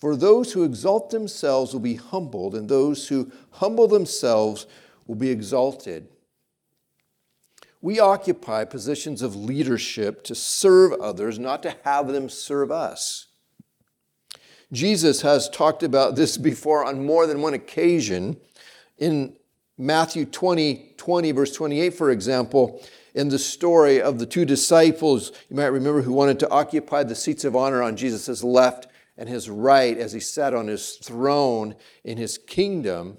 for 0.00 0.16
those 0.16 0.52
who 0.52 0.64
exalt 0.64 1.10
themselves 1.10 1.72
will 1.72 1.80
be 1.80 1.96
humbled, 1.96 2.54
and 2.54 2.68
those 2.68 3.08
who 3.08 3.30
humble 3.50 3.88
themselves 3.88 4.66
will 5.06 5.16
be 5.16 5.30
exalted. 5.30 6.08
We 7.84 8.00
occupy 8.00 8.64
positions 8.64 9.20
of 9.20 9.36
leadership 9.36 10.24
to 10.24 10.34
serve 10.34 10.94
others, 11.02 11.38
not 11.38 11.62
to 11.64 11.76
have 11.84 12.08
them 12.08 12.30
serve 12.30 12.72
us. 12.72 13.26
Jesus 14.72 15.20
has 15.20 15.50
talked 15.50 15.82
about 15.82 16.16
this 16.16 16.38
before 16.38 16.82
on 16.82 17.04
more 17.04 17.26
than 17.26 17.42
one 17.42 17.52
occasion. 17.52 18.38
In 18.96 19.36
Matthew 19.76 20.24
20, 20.24 20.94
20, 20.96 21.32
verse 21.32 21.52
28, 21.54 21.90
for 21.92 22.10
example, 22.10 22.82
in 23.14 23.28
the 23.28 23.38
story 23.38 24.00
of 24.00 24.18
the 24.18 24.24
two 24.24 24.46
disciples, 24.46 25.30
you 25.50 25.56
might 25.56 25.66
remember, 25.66 26.00
who 26.00 26.14
wanted 26.14 26.40
to 26.40 26.48
occupy 26.48 27.02
the 27.02 27.14
seats 27.14 27.44
of 27.44 27.54
honor 27.54 27.82
on 27.82 27.98
Jesus' 27.98 28.42
left 28.42 28.86
and 29.18 29.28
his 29.28 29.50
right 29.50 29.98
as 29.98 30.14
he 30.14 30.20
sat 30.20 30.54
on 30.54 30.68
his 30.68 30.96
throne 31.02 31.74
in 32.02 32.16
his 32.16 32.38
kingdom. 32.38 33.18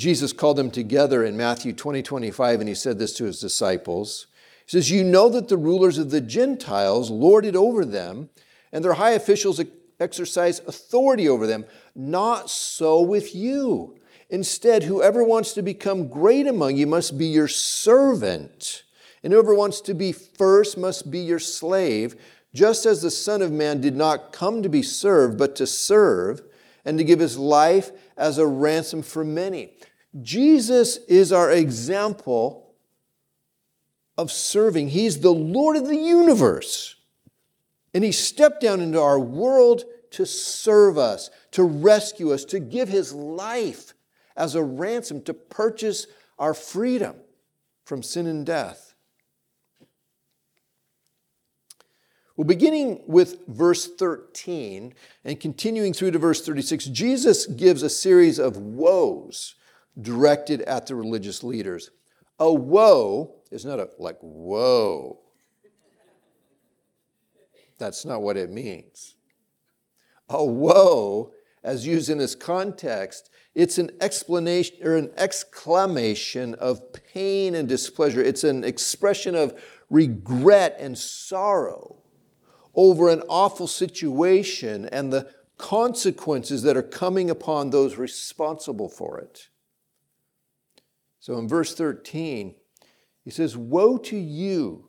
Jesus 0.00 0.32
called 0.32 0.56
them 0.56 0.70
together 0.70 1.22
in 1.22 1.36
Matthew 1.36 1.74
20, 1.74 2.02
25, 2.02 2.60
and 2.60 2.68
he 2.70 2.74
said 2.74 2.98
this 2.98 3.12
to 3.18 3.26
his 3.26 3.38
disciples. 3.38 4.28
He 4.64 4.70
says, 4.70 4.90
You 4.90 5.04
know 5.04 5.28
that 5.28 5.48
the 5.48 5.58
rulers 5.58 5.98
of 5.98 6.10
the 6.10 6.22
Gentiles 6.22 7.10
lord 7.10 7.44
it 7.44 7.54
over 7.54 7.84
them, 7.84 8.30
and 8.72 8.82
their 8.82 8.94
high 8.94 9.10
officials 9.10 9.60
exercise 10.00 10.60
authority 10.60 11.28
over 11.28 11.46
them. 11.46 11.66
Not 11.94 12.48
so 12.48 13.02
with 13.02 13.34
you. 13.34 13.98
Instead, 14.30 14.84
whoever 14.84 15.22
wants 15.22 15.52
to 15.52 15.60
become 15.60 16.08
great 16.08 16.46
among 16.46 16.78
you 16.78 16.86
must 16.86 17.18
be 17.18 17.26
your 17.26 17.48
servant, 17.48 18.84
and 19.22 19.34
whoever 19.34 19.54
wants 19.54 19.82
to 19.82 19.92
be 19.92 20.12
first 20.12 20.78
must 20.78 21.10
be 21.10 21.18
your 21.18 21.38
slave, 21.38 22.16
just 22.54 22.86
as 22.86 23.02
the 23.02 23.10
Son 23.10 23.42
of 23.42 23.52
Man 23.52 23.82
did 23.82 23.96
not 23.96 24.32
come 24.32 24.62
to 24.62 24.70
be 24.70 24.82
served, 24.82 25.36
but 25.36 25.54
to 25.56 25.66
serve 25.66 26.40
and 26.86 26.96
to 26.96 27.04
give 27.04 27.18
his 27.18 27.36
life 27.36 27.90
as 28.16 28.38
a 28.38 28.46
ransom 28.46 29.02
for 29.02 29.24
many. 29.24 29.74
Jesus 30.22 30.96
is 31.08 31.32
our 31.32 31.50
example 31.50 32.74
of 34.18 34.32
serving. 34.32 34.88
He's 34.88 35.20
the 35.20 35.32
Lord 35.32 35.76
of 35.76 35.86
the 35.86 35.96
universe. 35.96 36.96
And 37.94 38.04
he 38.04 38.12
stepped 38.12 38.60
down 38.60 38.80
into 38.80 39.00
our 39.00 39.18
world 39.18 39.84
to 40.12 40.26
serve 40.26 40.98
us, 40.98 41.30
to 41.52 41.62
rescue 41.62 42.32
us, 42.32 42.44
to 42.46 42.60
give 42.60 42.88
his 42.88 43.12
life 43.12 43.94
as 44.36 44.54
a 44.54 44.62
ransom 44.62 45.22
to 45.22 45.34
purchase 45.34 46.06
our 46.38 46.54
freedom 46.54 47.16
from 47.84 48.02
sin 48.02 48.26
and 48.26 48.44
death. 48.44 48.94
Well, 52.36 52.46
beginning 52.46 53.02
with 53.06 53.46
verse 53.46 53.86
13 53.86 54.94
and 55.24 55.40
continuing 55.40 55.92
through 55.92 56.12
to 56.12 56.18
verse 56.18 56.44
36, 56.44 56.86
Jesus 56.86 57.46
gives 57.46 57.82
a 57.82 57.90
series 57.90 58.38
of 58.38 58.56
woes 58.56 59.56
directed 60.02 60.62
at 60.62 60.86
the 60.86 60.94
religious 60.94 61.42
leaders. 61.42 61.90
A 62.38 62.52
woe 62.52 63.34
is 63.50 63.64
not 63.64 63.80
a 63.80 63.88
like, 63.98 64.18
whoa. 64.20 65.18
That's 67.78 68.04
not 68.04 68.22
what 68.22 68.36
it 68.36 68.50
means. 68.50 69.16
A 70.28 70.44
woe, 70.44 71.32
as 71.64 71.86
used 71.86 72.10
in 72.10 72.18
this 72.18 72.34
context, 72.34 73.30
it's 73.54 73.78
an 73.78 73.90
explanation 74.00 74.76
or 74.86 74.96
an 74.96 75.10
exclamation 75.16 76.54
of 76.54 76.92
pain 76.92 77.54
and 77.54 77.68
displeasure. 77.68 78.22
It's 78.22 78.44
an 78.44 78.62
expression 78.62 79.34
of 79.34 79.60
regret 79.88 80.76
and 80.78 80.96
sorrow 80.96 81.96
over 82.74 83.08
an 83.08 83.22
awful 83.28 83.66
situation 83.66 84.86
and 84.86 85.12
the 85.12 85.28
consequences 85.58 86.62
that 86.62 86.76
are 86.76 86.82
coming 86.82 87.28
upon 87.28 87.70
those 87.70 87.96
responsible 87.96 88.88
for 88.88 89.18
it. 89.18 89.48
So 91.20 91.38
in 91.38 91.46
verse 91.46 91.74
13, 91.74 92.54
he 93.22 93.30
says, 93.30 93.56
Woe 93.56 93.98
to 93.98 94.16
you, 94.16 94.88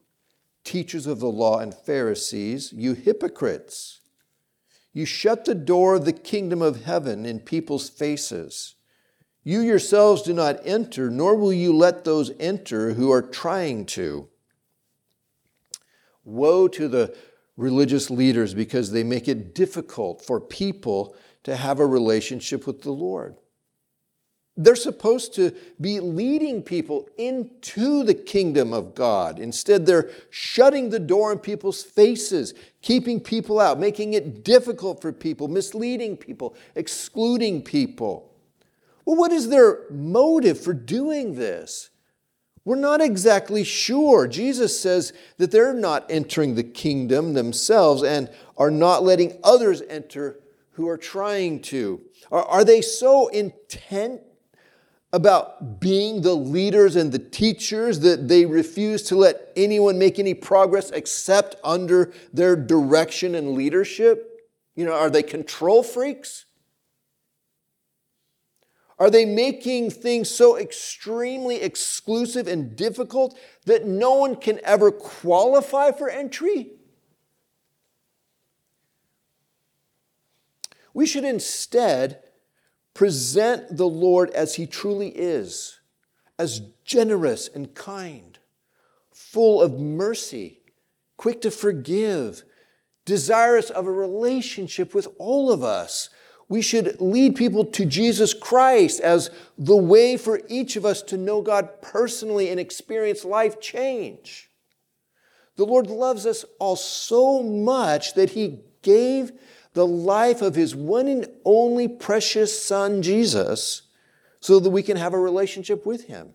teachers 0.64 1.06
of 1.06 1.20
the 1.20 1.30
law 1.30 1.60
and 1.60 1.74
Pharisees, 1.74 2.74
you 2.74 2.94
hypocrites! 2.94 4.00
You 4.94 5.06
shut 5.06 5.46
the 5.46 5.56
door 5.56 5.96
of 5.96 6.06
the 6.06 6.14
kingdom 6.14 6.62
of 6.62 6.84
heaven 6.84 7.26
in 7.26 7.40
people's 7.40 7.90
faces. 7.90 8.76
You 9.44 9.62
yourselves 9.62 10.22
do 10.22 10.34
not 10.34 10.60
enter, 10.66 11.10
nor 11.10 11.36
will 11.36 11.54
you 11.54 11.76
let 11.76 12.04
those 12.04 12.32
enter 12.40 12.94
who 12.94 13.12
are 13.12 13.22
trying 13.22 13.86
to. 13.88 14.28
Woe 16.24 16.68
to 16.70 16.88
the 16.88 17.16
religious 17.58 18.10
leaders 18.10 18.54
because 18.54 18.92
they 18.92 19.04
make 19.04 19.28
it 19.28 19.56
difficult 19.56 20.24
for 20.24 20.40
people 20.40 21.16
to 21.44 21.56
have 21.56 21.80
a 21.80 21.86
relationship 21.86 22.68
with 22.68 22.82
the 22.82 22.92
Lord. 22.92 23.36
They're 24.58 24.76
supposed 24.76 25.34
to 25.36 25.54
be 25.80 26.00
leading 26.00 26.62
people 26.62 27.08
into 27.18 28.04
the 28.04 28.14
kingdom 28.14 28.74
of 28.74 28.94
God. 28.94 29.40
Instead, 29.40 29.86
they're 29.86 30.10
shutting 30.30 30.90
the 30.90 31.00
door 31.00 31.32
in 31.32 31.40
people's 31.40 31.84
faces, 31.84 32.54
keeping 32.82 33.22
people 33.22 33.60
out, 33.60 33.80
making 33.80 34.14
it 34.14 34.44
difficult 34.44 35.02
for 35.02 35.14
people, 35.14 35.48
misleading 35.48 36.18
people, 36.18 36.56
excluding 36.76 37.62
people. 37.62 38.34
Well, 39.06 39.16
what 39.16 39.32
is 39.32 39.50
their 39.50 39.90
motive 39.90 40.60
for 40.60 40.74
doing 40.74 41.36
this? 41.36 41.90
We're 42.64 42.76
not 42.76 43.02
exactly 43.02 43.64
sure. 43.64 44.28
Jesus 44.28 44.80
says 44.80 45.14
that 45.38 45.50
they're 45.50 45.74
not 45.74 46.06
entering 46.10 46.56
the 46.56 46.64
kingdom 46.64 47.34
themselves 47.34 48.04
and 48.04 48.30
are 48.58 48.70
not 48.70 49.04
letting 49.04 49.40
others 49.44 49.82
enter 49.90 50.40
who 50.72 50.88
are 50.88 50.98
trying 50.98 51.62
to. 51.62 52.02
Are, 52.32 52.44
are 52.44 52.64
they 52.64 52.82
so 52.82 53.30
intent 53.30 54.22
about 55.14 55.80
being 55.80 56.22
the 56.22 56.36
leaders 56.36 56.96
and 56.96 57.12
the 57.12 57.20
teachers 57.20 58.00
that 58.00 58.28
they 58.28 58.46
refuse 58.46 59.04
to 59.04 59.16
let 59.16 59.52
anyone 59.56 60.00
make 60.00 60.20
any 60.20 60.34
progress 60.34 60.90
except 60.92 61.56
under 61.64 62.14
their 62.34 62.56
direction 62.56 63.36
and 63.36 63.52
leadership? 63.52 64.50
You 64.76 64.86
know, 64.86 64.94
are 64.94 65.10
they 65.10 65.24
control 65.24 65.84
freaks? 65.84 66.46
Are 68.98 69.10
they 69.10 69.26
making 69.26 69.90
things 69.90 70.30
so 70.30 70.58
extremely 70.58 71.56
exclusive 71.62 72.48
and 72.48 72.76
difficult 72.76 73.38
that 73.66 73.88
no 73.88 74.14
one 74.14 74.36
can 74.36 74.60
ever 74.64 74.92
qualify 74.92 75.92
for 75.92 76.08
entry? 76.08 76.74
We 80.94 81.06
should 81.06 81.24
instead 81.24 82.22
present 82.94 83.78
the 83.78 83.88
Lord 83.88 84.30
as 84.32 84.56
He 84.56 84.66
truly 84.66 85.10
is, 85.10 85.80
as 86.38 86.62
generous 86.84 87.48
and 87.48 87.74
kind, 87.74 88.40
full 89.12 89.62
of 89.62 89.80
mercy, 89.80 90.62
quick 91.18 91.42
to 91.42 91.52
forgive, 91.52 92.44
desirous 93.06 93.70
of 93.70 93.88
a 93.88 93.92
relationship 93.92 94.94
with 94.94 95.08
all 95.18 95.52
of 95.52 95.64
us. 95.64 96.10
We 96.50 96.62
should 96.62 97.00
lead 97.00 97.36
people 97.36 97.64
to 97.66 97.86
Jesus 97.86 98.34
Christ 98.34 99.00
as 99.00 99.30
the 99.58 99.78
way 99.78 100.18
for 100.18 100.42
each 100.50 100.76
of 100.76 100.86
us 100.86 101.02
to 101.04 101.18
know 101.18 101.42
God 101.42 101.82
personally 101.82 102.50
and 102.50 102.60
experience 102.60 103.24
life 103.24 103.62
change. 103.62 104.50
The 105.56 105.66
Lord 105.66 105.88
loves 105.88 106.26
us 106.26 106.44
all 106.60 106.76
so 106.76 107.42
much 107.42 108.16
that 108.16 108.32
He 108.32 108.60
gave 108.82 109.32
the 109.74 109.88
life 109.88 110.42
of 110.42 110.56
his 110.56 110.76
one 110.76 111.08
and 111.08 111.28
only 111.46 111.88
precious 111.88 112.62
son, 112.62 113.02
Jesus, 113.02 113.84
so 114.40 114.60
that 114.60 114.70
we 114.70 114.84
can 114.84 114.98
have 114.98 115.14
a 115.14 115.20
relationship 115.20 115.86
with 115.86 116.08
him. 116.08 116.34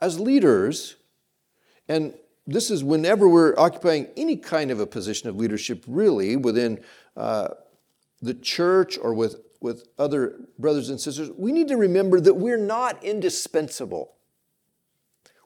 As 0.00 0.20
leaders, 0.20 0.96
and 1.88 2.14
this 2.46 2.70
is 2.70 2.84
whenever 2.84 3.28
we're 3.28 3.58
occupying 3.58 4.08
any 4.16 4.36
kind 4.36 4.70
of 4.70 4.80
a 4.80 4.86
position 4.86 5.28
of 5.28 5.36
leadership, 5.36 5.84
really, 5.86 6.36
within 6.36 6.82
uh, 7.16 7.48
the 8.20 8.34
church 8.34 8.98
or 8.98 9.14
with, 9.14 9.36
with 9.60 9.88
other 9.98 10.40
brothers 10.58 10.90
and 10.90 11.00
sisters, 11.00 11.30
we 11.36 11.52
need 11.52 11.68
to 11.68 11.76
remember 11.76 12.20
that 12.20 12.34
we're 12.34 12.58
not 12.58 13.02
indispensable. 13.02 14.13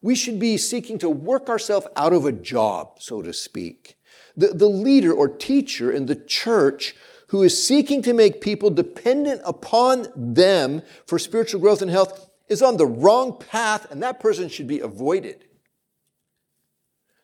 We 0.03 0.15
should 0.15 0.39
be 0.39 0.57
seeking 0.57 0.99
to 0.99 1.11
work 1.11 1.49
ourselves 1.49 1.87
out 1.97 2.13
of 2.13 2.25
a 2.25 2.33
job, 2.33 3.01
so 3.01 3.23
to 3.23 3.33
speak 3.33 3.99
the, 4.39 4.49
the 4.49 4.69
leader 4.69 5.13
or 5.13 5.29
teacher 5.29 5.91
in 5.91 6.07
the 6.07 6.15
church 6.15 6.95
who 7.27 7.43
is 7.43 7.67
seeking 7.67 8.01
to 8.03 8.15
make 8.15 8.41
people 8.41 8.71
dependent 8.71 9.43
upon 9.45 10.07
them 10.17 10.81
for 11.07 11.19
spiritual 11.19 11.61
growth 11.61 11.83
and 11.83 11.91
health 11.91 12.31
is 12.49 12.63
on 12.63 12.79
the 12.79 12.87
wrong 12.87 13.37
path, 13.37 13.91
and 13.91 14.03
that 14.03 14.21
person 14.21 14.49
should 14.49 14.69
be 14.69 14.79
avoided. 14.79 15.45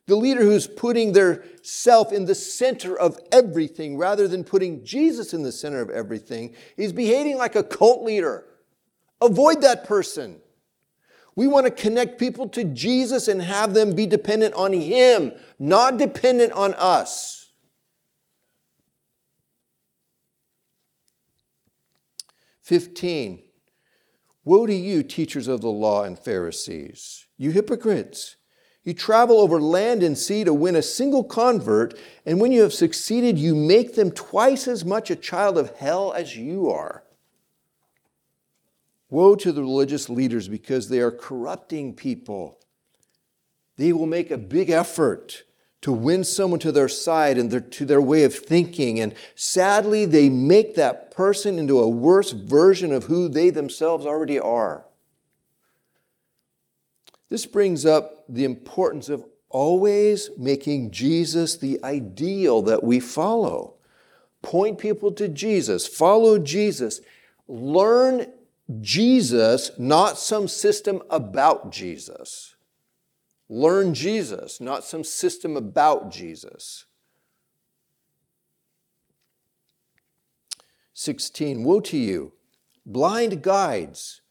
The 0.06 0.16
leader 0.16 0.42
who's 0.42 0.66
putting 0.66 1.12
their 1.12 1.44
self 1.62 2.12
in 2.12 2.26
the 2.26 2.34
center 2.34 2.98
of 2.98 3.18
everything 3.32 3.96
rather 3.96 4.28
than 4.28 4.44
putting 4.44 4.84
Jesus 4.84 5.32
in 5.32 5.42
the 5.42 5.52
center 5.52 5.80
of 5.80 5.88
everything 5.88 6.54
is 6.76 6.92
behaving 6.92 7.38
like 7.38 7.54
a 7.54 7.62
cult 7.62 8.02
leader. 8.02 8.44
Avoid 9.22 9.62
that 9.62 9.84
person. 9.84 10.42
We 11.36 11.46
want 11.46 11.66
to 11.66 11.70
connect 11.70 12.18
people 12.18 12.48
to 12.50 12.64
Jesus 12.64 13.28
and 13.28 13.42
have 13.42 13.74
them 13.74 13.94
be 13.94 14.06
dependent 14.06 14.54
on 14.54 14.72
Him, 14.72 15.32
not 15.58 15.96
dependent 15.96 16.52
on 16.52 16.74
us. 16.74 17.52
Fifteen. 22.62 23.42
Woe 24.44 24.66
to 24.66 24.74
you, 24.74 25.02
teachers 25.02 25.48
of 25.48 25.60
the 25.62 25.70
law 25.70 26.04
and 26.04 26.18
Pharisees, 26.18 27.26
you 27.36 27.50
hypocrites! 27.50 28.36
You 28.84 28.92
travel 28.92 29.38
over 29.38 29.60
land 29.62 30.02
and 30.02 30.16
sea 30.16 30.44
to 30.44 30.52
win 30.52 30.76
a 30.76 30.82
single 30.82 31.24
convert, 31.24 31.98
and 32.26 32.38
when 32.38 32.52
you 32.52 32.60
have 32.60 32.74
succeeded, 32.74 33.38
you 33.38 33.54
make 33.54 33.94
them 33.94 34.10
twice 34.10 34.68
as 34.68 34.84
much 34.84 35.10
a 35.10 35.16
child 35.16 35.56
of 35.56 35.74
hell 35.76 36.12
as 36.12 36.36
you 36.36 36.70
are. 36.70 37.03
Woe 39.10 39.36
to 39.36 39.52
the 39.52 39.62
religious 39.62 40.08
leaders 40.08 40.48
because 40.48 40.88
they 40.88 41.00
are 41.00 41.10
corrupting 41.10 41.94
people. 41.94 42.58
They 43.76 43.92
will 43.92 44.06
make 44.06 44.30
a 44.30 44.38
big 44.38 44.70
effort 44.70 45.44
to 45.82 45.92
win 45.92 46.24
someone 46.24 46.60
to 46.60 46.72
their 46.72 46.88
side 46.88 47.36
and 47.36 47.50
their, 47.50 47.60
to 47.60 47.84
their 47.84 48.00
way 48.00 48.24
of 48.24 48.34
thinking. 48.34 48.98
And 49.00 49.14
sadly, 49.34 50.06
they 50.06 50.30
make 50.30 50.76
that 50.76 51.10
person 51.10 51.58
into 51.58 51.78
a 51.78 51.88
worse 51.88 52.30
version 52.30 52.90
of 52.90 53.04
who 53.04 53.28
they 53.28 53.50
themselves 53.50 54.06
already 54.06 54.38
are. 54.38 54.86
This 57.28 57.44
brings 57.44 57.84
up 57.84 58.24
the 58.28 58.44
importance 58.44 59.08
of 59.08 59.26
always 59.50 60.30
making 60.38 60.90
Jesus 60.90 61.56
the 61.56 61.78
ideal 61.84 62.62
that 62.62 62.82
we 62.82 62.98
follow. 62.98 63.74
Point 64.40 64.78
people 64.78 65.12
to 65.12 65.28
Jesus, 65.28 65.86
follow 65.86 66.38
Jesus, 66.38 67.00
learn 67.46 68.26
Jesus, 68.80 69.70
not 69.78 70.18
some 70.18 70.48
system 70.48 71.02
about 71.10 71.70
Jesus. 71.70 72.56
Learn 73.48 73.92
Jesus, 73.92 74.60
not 74.60 74.84
some 74.84 75.04
system 75.04 75.56
about 75.56 76.10
Jesus. 76.10 76.86
16 80.94 81.64
Woe 81.64 81.80
to 81.80 81.96
you, 81.98 82.32
blind 82.86 83.42
guides! 83.42 84.22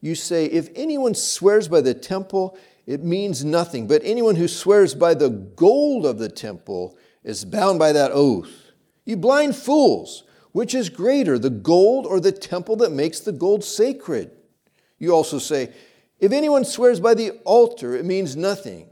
You 0.00 0.14
say, 0.14 0.46
If 0.46 0.70
anyone 0.74 1.14
swears 1.14 1.66
by 1.68 1.80
the 1.80 1.94
temple, 1.94 2.56
it 2.86 3.02
means 3.02 3.44
nothing, 3.44 3.86
but 3.86 4.02
anyone 4.04 4.36
who 4.36 4.48
swears 4.48 4.94
by 4.94 5.14
the 5.14 5.30
gold 5.30 6.06
of 6.06 6.18
the 6.18 6.28
temple 6.28 6.96
is 7.24 7.44
bound 7.44 7.78
by 7.78 7.92
that 7.92 8.12
oath. 8.12 8.72
You 9.04 9.16
blind 9.16 9.56
fools! 9.56 10.24
Which 10.52 10.74
is 10.74 10.88
greater, 10.88 11.38
the 11.38 11.50
gold 11.50 12.06
or 12.06 12.20
the 12.20 12.32
temple 12.32 12.76
that 12.76 12.92
makes 12.92 13.20
the 13.20 13.32
gold 13.32 13.64
sacred? 13.64 14.30
You 14.98 15.12
also 15.12 15.38
say, 15.38 15.72
if 16.18 16.32
anyone 16.32 16.64
swears 16.64 17.00
by 17.00 17.14
the 17.14 17.30
altar, 17.44 17.94
it 17.94 18.04
means 18.04 18.36
nothing. 18.36 18.88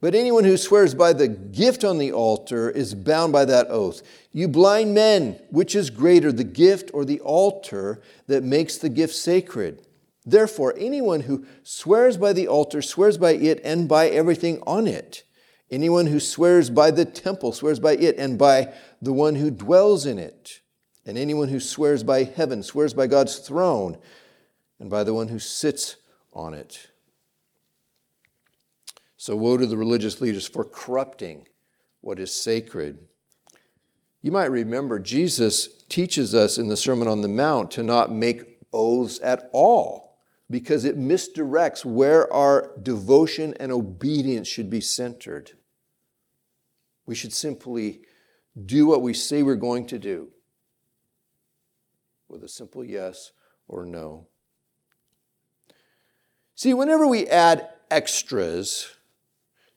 But 0.00 0.14
anyone 0.14 0.44
who 0.44 0.56
swears 0.56 0.94
by 0.94 1.12
the 1.12 1.28
gift 1.28 1.84
on 1.84 1.98
the 1.98 2.12
altar 2.12 2.70
is 2.70 2.94
bound 2.94 3.34
by 3.34 3.44
that 3.44 3.66
oath. 3.68 4.02
You 4.32 4.48
blind 4.48 4.94
men, 4.94 5.38
which 5.50 5.74
is 5.74 5.90
greater, 5.90 6.32
the 6.32 6.44
gift 6.44 6.90
or 6.94 7.04
the 7.04 7.20
altar 7.20 8.00
that 8.26 8.42
makes 8.42 8.78
the 8.78 8.88
gift 8.88 9.14
sacred? 9.14 9.86
Therefore, 10.24 10.74
anyone 10.78 11.20
who 11.20 11.44
swears 11.62 12.16
by 12.16 12.32
the 12.32 12.48
altar 12.48 12.80
swears 12.80 13.18
by 13.18 13.32
it 13.32 13.60
and 13.62 13.88
by 13.88 14.08
everything 14.08 14.62
on 14.66 14.86
it. 14.86 15.24
Anyone 15.70 16.06
who 16.06 16.18
swears 16.18 16.70
by 16.70 16.90
the 16.90 17.04
temple 17.04 17.52
swears 17.52 17.78
by 17.78 17.92
it 17.92 18.16
and 18.16 18.38
by 18.38 18.72
the 19.02 19.12
one 19.12 19.34
who 19.34 19.50
dwells 19.50 20.06
in 20.06 20.18
it. 20.18 20.59
And 21.10 21.18
anyone 21.18 21.48
who 21.48 21.58
swears 21.58 22.04
by 22.04 22.22
heaven 22.22 22.62
swears 22.62 22.94
by 22.94 23.08
God's 23.08 23.38
throne 23.38 23.98
and 24.78 24.88
by 24.88 25.02
the 25.02 25.12
one 25.12 25.26
who 25.26 25.40
sits 25.40 25.96
on 26.32 26.54
it. 26.54 26.86
So, 29.16 29.34
woe 29.34 29.56
to 29.56 29.66
the 29.66 29.76
religious 29.76 30.20
leaders 30.20 30.46
for 30.46 30.62
corrupting 30.62 31.48
what 32.00 32.20
is 32.20 32.32
sacred. 32.32 33.08
You 34.22 34.30
might 34.30 34.52
remember 34.52 35.00
Jesus 35.00 35.82
teaches 35.88 36.32
us 36.32 36.58
in 36.58 36.68
the 36.68 36.76
Sermon 36.76 37.08
on 37.08 37.22
the 37.22 37.28
Mount 37.28 37.72
to 37.72 37.82
not 37.82 38.12
make 38.12 38.60
oaths 38.72 39.18
at 39.20 39.50
all 39.52 40.16
because 40.48 40.84
it 40.84 40.96
misdirects 40.96 41.84
where 41.84 42.32
our 42.32 42.70
devotion 42.80 43.52
and 43.58 43.72
obedience 43.72 44.46
should 44.46 44.70
be 44.70 44.80
centered. 44.80 45.50
We 47.04 47.16
should 47.16 47.32
simply 47.32 48.02
do 48.64 48.86
what 48.86 49.02
we 49.02 49.12
say 49.12 49.42
we're 49.42 49.56
going 49.56 49.88
to 49.88 49.98
do 49.98 50.30
with 52.30 52.44
a 52.44 52.48
simple 52.48 52.84
yes 52.84 53.32
or 53.68 53.84
no. 53.84 54.26
See, 56.54 56.74
whenever 56.74 57.06
we 57.06 57.26
add 57.26 57.68
extras 57.90 58.90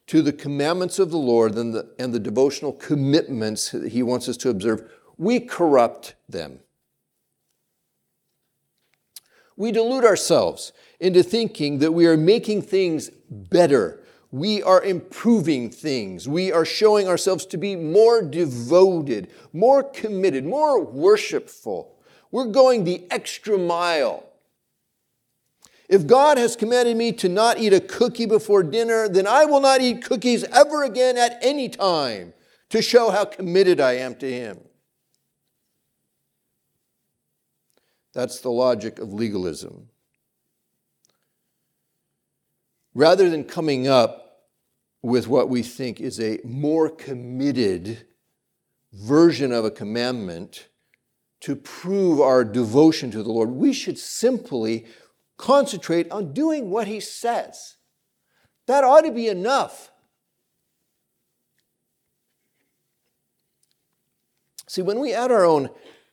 to 0.07 0.21
the 0.21 0.33
commandments 0.33 0.99
of 0.99 1.11
the 1.11 1.17
Lord 1.17 1.55
and 1.55 1.73
the, 1.73 1.93
and 1.97 2.13
the 2.13 2.19
devotional 2.19 2.73
commitments 2.73 3.71
that 3.71 3.91
He 3.91 4.03
wants 4.03 4.27
us 4.27 4.37
to 4.37 4.49
observe, 4.49 4.91
we 5.17 5.39
corrupt 5.39 6.15
them. 6.27 6.59
We 9.55 9.71
delude 9.71 10.03
ourselves 10.03 10.73
into 10.99 11.23
thinking 11.23 11.79
that 11.79 11.91
we 11.91 12.07
are 12.07 12.17
making 12.17 12.63
things 12.63 13.09
better. 13.29 14.03
We 14.31 14.63
are 14.63 14.83
improving 14.83 15.69
things. 15.69 16.27
We 16.27 16.51
are 16.51 16.65
showing 16.65 17.07
ourselves 17.07 17.45
to 17.47 17.57
be 17.57 17.75
more 17.75 18.21
devoted, 18.21 19.31
more 19.53 19.83
committed, 19.83 20.43
more 20.43 20.83
worshipful. 20.83 21.93
We're 22.34 22.46
going 22.46 22.84
the 22.84 23.06
extra 23.12 23.60
mile. 23.60 24.28
If 25.88 26.08
God 26.08 26.39
has 26.39 26.56
commanded 26.56 26.98
me 26.98 27.12
to 27.12 27.30
not 27.30 27.60
eat 27.60 27.74
a 27.74 27.80
cookie 27.80 28.26
before 28.26 28.63
dinner, 28.63 29.08
then 29.08 29.28
I 29.28 29.46
will 29.46 29.62
not 29.62 29.82
eat 29.82 30.04
cookies 30.04 30.43
ever 30.46 30.84
again 30.84 31.15
at 31.15 31.38
any 31.43 31.69
time 31.69 32.34
to 32.69 32.82
show 32.82 33.12
how 33.12 33.26
committed 33.26 33.80
I 33.80 33.98
am 33.98 34.15
to 34.15 34.32
Him. 34.32 34.58
That's 38.13 38.39
the 38.39 38.50
logic 38.50 38.98
of 38.98 39.13
legalism. 39.13 39.89
Rather 42.96 43.30
than 43.30 43.43
coming 43.43 43.88
up 43.88 44.48
with 45.04 45.28
what 45.28 45.50
we 45.50 45.62
think 45.62 46.02
is 46.02 46.19
a 46.19 46.39
more 46.43 46.89
committed 46.89 48.08
version 48.91 49.52
of 49.52 49.65
a 49.65 49.72
commandment 49.72 50.69
to 51.43 51.56
prove 51.56 52.19
our 52.19 52.43
devotion 52.43 53.12
to 53.12 53.23
the 53.23 53.32
Lord, 53.32 53.51
we 53.51 53.73
should 53.73 53.97
simply 53.97 54.86
concentrate 55.38 56.10
on 56.12 56.34
doing 56.34 56.69
what 56.69 56.88
He 56.88 56.99
says. 56.99 57.77
That 58.67 58.84
ought 58.84 59.01
to 59.01 59.12
be 59.12 59.27
enough. 59.27 59.91
See, 64.67 64.82
when 64.82 64.99
we 64.99 65.13
add 65.13 65.32
our 65.32 65.45
own 65.45 65.69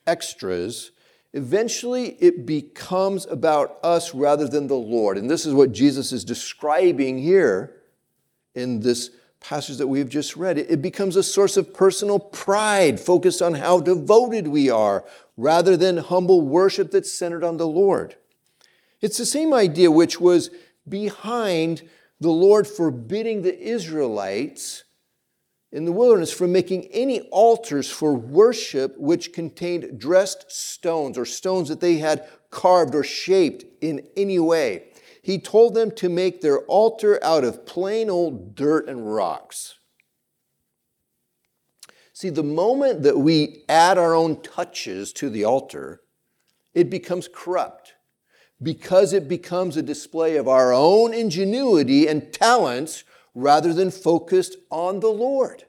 extras, 0.06 0.90
Eventually, 1.32 2.16
it 2.20 2.44
becomes 2.44 3.24
about 3.26 3.78
us 3.84 4.14
rather 4.14 4.48
than 4.48 4.66
the 4.66 4.74
Lord. 4.74 5.16
And 5.16 5.30
this 5.30 5.46
is 5.46 5.54
what 5.54 5.70
Jesus 5.70 6.10
is 6.10 6.24
describing 6.24 7.18
here 7.18 7.76
in 8.54 8.80
this 8.80 9.10
passage 9.40 9.78
that 9.78 9.86
we've 9.88 10.08
just 10.08 10.36
read. 10.36 10.58
It 10.58 10.82
becomes 10.82 11.16
a 11.16 11.22
source 11.22 11.56
of 11.56 11.74
personal 11.74 12.18
pride, 12.18 13.00
focused 13.00 13.42
on 13.42 13.54
how 13.54 13.80
devoted 13.80 14.48
we 14.48 14.70
are, 14.70 15.04
rather 15.36 15.76
than 15.76 15.96
humble 15.96 16.42
worship 16.42 16.90
that's 16.90 17.10
centered 17.10 17.42
on 17.42 17.56
the 17.56 17.66
Lord. 17.66 18.16
It's 19.00 19.18
the 19.18 19.26
same 19.26 19.54
idea 19.54 19.90
which 19.90 20.20
was 20.20 20.50
behind 20.88 21.88
the 22.20 22.30
Lord 22.30 22.66
forbidding 22.66 23.42
the 23.42 23.58
Israelites 23.58 24.84
in 25.72 25.84
the 25.84 25.92
wilderness 25.92 26.32
from 26.32 26.52
making 26.52 26.86
any 26.86 27.20
altars 27.30 27.88
for 27.90 28.12
worship 28.12 28.98
which 28.98 29.32
contained 29.32 29.98
dressed 29.98 30.50
stones 30.50 31.16
or 31.16 31.24
stones 31.24 31.68
that 31.68 31.80
they 31.80 31.98
had 31.98 32.28
carved 32.50 32.94
or 32.94 33.04
shaped 33.04 33.64
in 33.80 34.04
any 34.16 34.38
way. 34.38 34.89
He 35.30 35.38
told 35.38 35.74
them 35.74 35.92
to 35.92 36.08
make 36.08 36.40
their 36.40 36.62
altar 36.62 37.22
out 37.22 37.44
of 37.44 37.64
plain 37.64 38.10
old 38.10 38.56
dirt 38.56 38.88
and 38.88 39.14
rocks. 39.14 39.78
See, 42.12 42.30
the 42.30 42.42
moment 42.42 43.04
that 43.04 43.16
we 43.16 43.62
add 43.68 43.96
our 43.96 44.12
own 44.12 44.42
touches 44.42 45.12
to 45.12 45.30
the 45.30 45.44
altar, 45.44 46.00
it 46.74 46.90
becomes 46.90 47.28
corrupt 47.32 47.94
because 48.60 49.12
it 49.12 49.28
becomes 49.28 49.76
a 49.76 49.82
display 49.82 50.36
of 50.36 50.48
our 50.48 50.72
own 50.72 51.14
ingenuity 51.14 52.08
and 52.08 52.32
talents 52.32 53.04
rather 53.32 53.72
than 53.72 53.92
focused 53.92 54.56
on 54.68 54.98
the 54.98 55.12
Lord. 55.12 55.62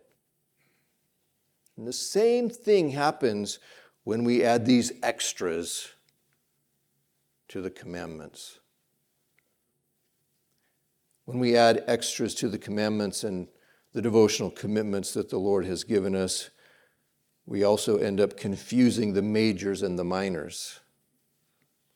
And 1.78 1.88
the 1.88 1.93
same 1.93 2.50
thing 2.50 2.89
happens 2.89 3.60
when 4.06 4.24
we 4.24 4.43
add 4.43 4.65
these 4.65 4.91
extras 5.04 5.89
to 7.50 7.62
the 7.62 7.69
commandments. 7.69 8.58
When 11.32 11.39
we 11.39 11.56
add 11.56 11.86
extras 11.88 12.36
to 12.36 12.50
the 12.50 12.58
commandments 12.58 13.24
and 13.24 13.48
the 13.94 14.02
devotional 14.02 14.52
commitments 14.52 15.13
that 15.13 15.30
the 15.30 15.38
Lord 15.38 15.65
has 15.65 15.86
given 15.86 16.13
us, 16.13 16.50
we 17.46 17.63
also 17.63 17.96
end 17.96 18.20
up 18.20 18.36
confusing 18.36 19.13
the 19.13 19.22
majors 19.22 19.82
and 19.82 19.98
the 19.98 20.04
minors. 20.04 20.82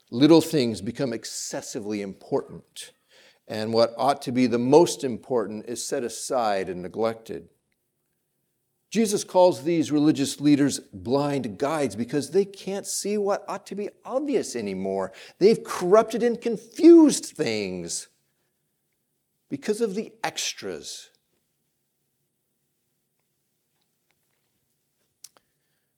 Little 0.10 0.40
things 0.40 0.80
become 0.80 1.12
excessively 1.12 2.02
important 2.02 2.94
and 3.46 3.74
what 3.74 3.94
ought 3.98 4.22
to 4.22 4.32
be 4.32 4.48
the 4.48 4.58
most 4.58 5.04
important 5.04 5.66
is 5.66 5.86
set 5.86 6.06
aside 6.06 6.70
and 6.70 6.82
neglected. 6.82 7.50
Jesus 8.90 9.26
calls 9.26 9.64
these 9.64 9.92
religious 9.92 10.40
leaders 10.40 10.80
blind 10.80 11.58
guides 11.60 11.98
because 11.98 12.32
they 12.32 12.46
can't 12.46 12.88
see 12.88 13.18
what 13.18 13.44
ought 13.50 13.68
to 13.68 13.76
be 13.76 13.90
obvious 14.06 14.56
anymore. 14.56 15.12
They've 15.40 15.62
corrupted 15.62 16.24
and 16.24 16.40
confused 16.40 17.26
things 17.26 18.08
because 19.50 19.82
of 19.82 19.96
the 19.96 20.14
extras. 20.24 21.10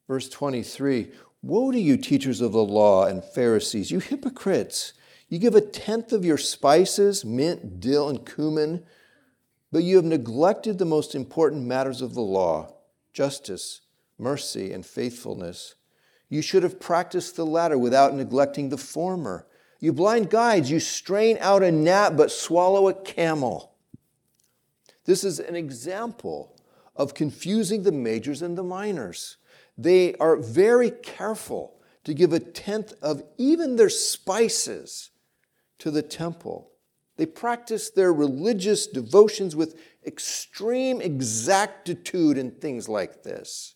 Verse 0.08 0.30
23 0.30 1.12
Woe 1.44 1.72
to 1.72 1.80
you, 1.80 1.98
teachers 1.98 2.42
of 2.42 2.52
the 2.52 2.64
law 2.64 3.06
and 3.06 3.24
Pharisees, 3.24 3.92
you 3.92 4.00
hypocrites! 4.00 4.94
You 5.30 5.40
give 5.40 5.56
a 5.56 5.62
tenth 5.62 6.14
of 6.14 6.24
your 6.24 6.38
spices, 6.38 7.26
mint, 7.26 7.80
dill, 7.80 8.10
and 8.10 8.26
cumin, 8.26 8.84
but 9.72 9.84
you 9.84 9.98
have 9.98 10.06
neglected 10.06 10.78
the 10.78 10.86
most 10.86 11.16
important 11.16 11.66
matters 11.66 12.02
of 12.02 12.14
the 12.14 12.22
law 12.22 12.74
justice, 13.14 13.82
mercy, 14.20 14.72
and 14.72 14.86
faithfulness. 14.86 15.74
You 16.30 16.44
should 16.44 16.62
have 16.62 16.80
practiced 16.80 17.36
the 17.36 17.46
latter 17.46 17.78
without 17.78 18.14
neglecting 18.14 18.70
the 18.70 18.78
former. 18.78 19.47
You 19.80 19.94
blind 19.94 20.30
guides, 20.30 20.72
you 20.72 20.80
strain 20.80 21.38
out 21.40 21.64
a 21.64 21.72
gnat 21.72 22.18
but 22.18 22.32
swallow 22.32 22.88
a 22.88 22.94
camel. 22.94 23.76
This 25.06 25.24
is 25.24 25.40
an 25.40 25.56
example 25.56 26.60
of 26.96 27.14
confusing 27.14 27.84
the 27.84 27.92
majors 27.92 28.42
and 28.42 28.58
the 28.58 28.64
minors. 28.64 29.38
They 29.78 30.16
are 30.16 30.36
very 30.36 30.90
careful 30.90 31.80
to 32.04 32.14
give 32.14 32.34
a 32.34 32.40
tenth 32.40 32.94
of 33.02 33.24
even 33.38 33.76
their 33.76 33.90
spices 33.90 35.12
to 35.80 35.92
the 35.92 36.02
temple. 36.02 36.72
They 37.18 37.26
practice 37.26 37.90
their 37.90 38.14
religious 38.14 38.88
devotions 38.88 39.56
with 39.56 39.80
extreme 40.06 41.02
exactitude 41.02 42.38
and 42.38 42.60
things 42.60 42.88
like 42.88 43.24
this. 43.24 43.76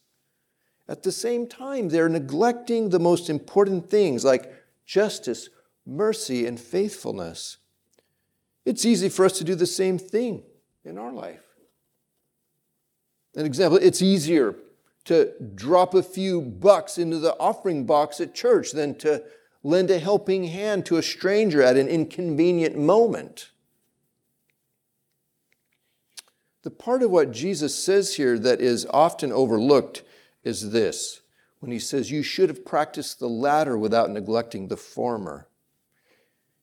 At 0.87 1.03
the 1.03 1.11
same 1.11 1.47
time, 1.47 1.89
they're 1.89 2.09
neglecting 2.09 2.89
the 2.89 2.99
most 2.99 3.29
important 3.29 3.89
things 3.89 4.25
like 4.25 4.53
justice, 4.85 5.49
mercy, 5.86 6.46
and 6.46 6.60
faithfulness. 6.60 7.58
It's 8.65 8.86
easy 8.86 9.10
for 9.10 9.26
us 9.26 9.38
to 9.39 9.44
do 9.44 9.56
the 9.56 9.65
same 9.65 9.98
thing 9.98 10.44
in 10.84 10.98
our 10.98 11.12
life. 11.12 11.44
An 13.36 13.46
example, 13.46 13.80
it's 13.82 14.02
easier 14.02 14.56
to 15.06 15.34
drop 15.56 15.94
a 15.94 16.04
few 16.04 16.41
bucks 16.41 16.98
into 16.98 17.17
the 17.17 17.36
offering 17.39 17.86
box 17.86 18.20
at 18.20 18.36
church 18.36 18.72
than 18.72 18.96
to 19.00 19.24
lend 19.63 19.89
a 19.89 20.00
helping 20.00 20.46
hand 20.46 20.86
to 20.86 20.98
a 20.98 21.04
stranger 21.04 21.62
at 21.62 21.78
an 21.78 21.88
inconvenient 21.88 22.78
moment. 22.78 23.52
The 26.63 26.72
part 26.72 27.02
of 27.02 27.10
what 27.10 27.32
Jesus 27.32 27.76
says 27.76 28.15
here 28.15 28.38
that 28.38 28.62
is 28.62 28.86
often 28.91 29.32
overlooked 29.32 30.04
is 30.44 30.72
this 30.72 31.22
when 31.60 31.72
he 31.72 31.80
says, 31.80 32.12
You 32.12 32.22
should 32.22 32.50
have 32.50 32.65
practiced 32.65 33.20
the 33.20 33.30
latter 33.30 33.78
without 33.78 34.12
neglecting 34.12 34.67
the 34.67 34.78
former. 34.78 35.48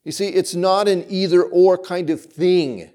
You 0.04 0.12
see, 0.12 0.28
it's 0.28 0.54
not 0.54 0.88
an 0.88 1.04
either 1.08 1.42
or 1.42 1.76
kind 1.76 2.10
of 2.10 2.20
thing 2.20 2.90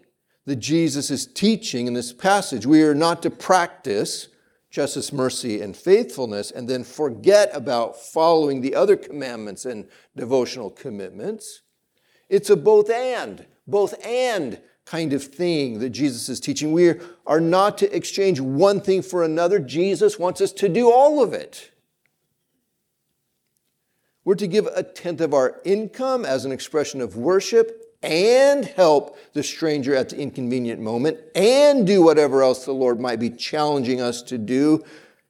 that 0.46 0.58
Jesus 0.58 1.10
is 1.10 1.26
teaching 1.26 1.88
in 1.88 1.94
this 1.94 2.12
passage. 2.12 2.66
We 2.66 2.84
are 2.84 2.96
not 2.96 3.22
to 3.24 3.30
practice 3.30 4.30
justice, 4.74 5.13
mercy, 5.13 5.62
and 5.62 5.78
faithfulness, 5.78 6.50
and 6.50 6.68
then 6.68 6.84
forget 6.84 7.52
about 7.54 7.96
following 7.96 8.60
the 8.60 8.74
other 8.74 8.96
commandments 8.96 9.66
and 9.66 9.88
devotional 10.16 10.72
commitments. 10.72 11.62
It's 12.28 12.50
a 12.50 12.56
both 12.56 12.89
and, 12.89 13.46
both 13.68 13.94
and 14.04 14.60
kind 14.86 15.13
of 15.13 15.24
thing 15.24 15.78
that 15.78 15.92
Jesus 15.92 16.28
is 16.28 16.39
teaching. 16.39 16.72
We 16.72 16.96
are 17.28 17.39
not 17.39 17.78
to 17.78 17.96
exchange 17.96 18.39
one 18.39 18.82
thing 18.82 19.04
for 19.04 19.24
another. 19.24 19.60
Jesus 19.60 20.18
wants 20.18 20.42
us 20.42 20.52
to 20.54 20.68
do 20.68 20.92
all 20.92 21.22
of 21.22 21.34
it. 21.34 21.70
We're 24.26 24.36
to 24.36 24.48
give 24.48 24.68
a 24.68 24.84
tenth 24.84 25.22
of 25.22 25.34
our 25.34 25.60
income 25.66 26.26
as 26.26 26.46
an 26.46 26.52
expression 26.52 27.02
of 27.02 27.18
worship 27.18 27.84
and 28.02 28.66
help 28.66 29.18
the 29.34 29.44
stranger 29.44 29.96
at 29.96 30.10
the 30.10 30.18
inconvenient 30.18 30.82
moment 30.82 31.20
and 31.36 31.88
do 31.88 32.02
whatever 32.02 32.44
else 32.44 32.66
the 32.66 32.74
Lord 32.74 33.00
might 33.00 33.20
be 33.20 33.30
challenging 33.30 34.02
us 34.02 34.22
to 34.24 34.38
do 34.38 34.84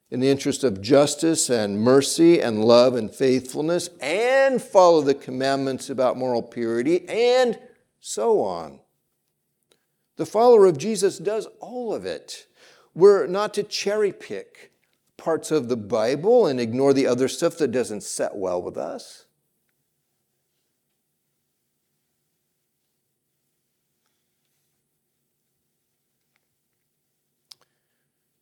in 0.10 0.20
the 0.20 0.30
interest 0.30 0.64
of 0.64 0.82
justice 0.82 1.50
and 1.50 1.80
mercy 1.80 2.40
and 2.40 2.64
love 2.64 2.96
and 2.96 3.14
faithfulness 3.14 3.90
and 4.00 4.62
follow 4.62 5.02
the 5.02 5.16
commandments 5.16 5.90
about 5.90 6.18
moral 6.18 6.44
purity 6.44 7.08
and 7.10 7.60
so 8.00 8.42
on. 8.42 8.80
The 10.18 10.26
follower 10.28 10.68
of 10.68 10.78
Jesus 10.78 11.18
does 11.18 11.48
all 11.60 11.96
of 11.96 12.06
it. 12.06 12.46
We're 12.94 13.26
not 13.26 13.56
to 13.56 13.64
cherry 13.64 14.12
pick 14.12 14.73
parts 15.24 15.52
of 15.52 15.70
the 15.70 15.78
Bible 15.78 16.46
and 16.46 16.60
ignore 16.60 16.94
the 16.94 17.08
other 17.08 17.30
stuff 17.30 17.58
that 17.58 17.72
doesn't 17.72 18.04
set 18.04 18.36
well 18.36 18.62
with 18.62 18.78
us. 18.78 19.26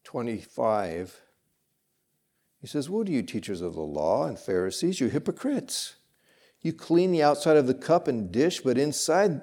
Twenty-five. 0.04 1.22
He 2.60 2.68
says, 2.68 2.90
"What 2.90 3.08
are 3.08 3.12
you, 3.12 3.22
teachers 3.22 3.62
of 3.62 3.76
the 3.76 3.82
law 3.82 4.26
and 4.26 4.38
Pharisees, 4.38 5.00
you 5.00 5.08
hypocrites! 5.08 5.98
You 6.62 6.74
clean 6.74 7.12
the 7.12 7.24
outside 7.24 7.58
of 7.58 7.68
the 7.68 7.76
cup 7.76 8.08
and 8.08 8.32
dish, 8.32 8.62
but 8.62 8.80
inside 8.80 9.42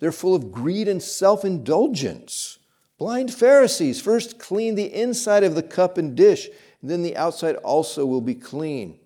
they're 0.00 0.10
full 0.10 0.34
of 0.34 0.50
greed 0.50 0.88
and 0.88 1.02
self-indulgence." 1.02 2.58
Blind 2.98 3.32
Pharisees, 3.32 4.00
first 4.00 4.40
clean 4.40 4.74
the 4.74 4.92
inside 4.92 5.44
of 5.44 5.54
the 5.54 5.62
cup 5.62 5.98
and 5.98 6.16
dish, 6.16 6.48
and 6.80 6.90
then 6.90 7.02
the 7.02 7.16
outside 7.16 7.56
also 7.56 8.06
will 8.06 8.20
be 8.20 8.34
clean. 8.34 8.98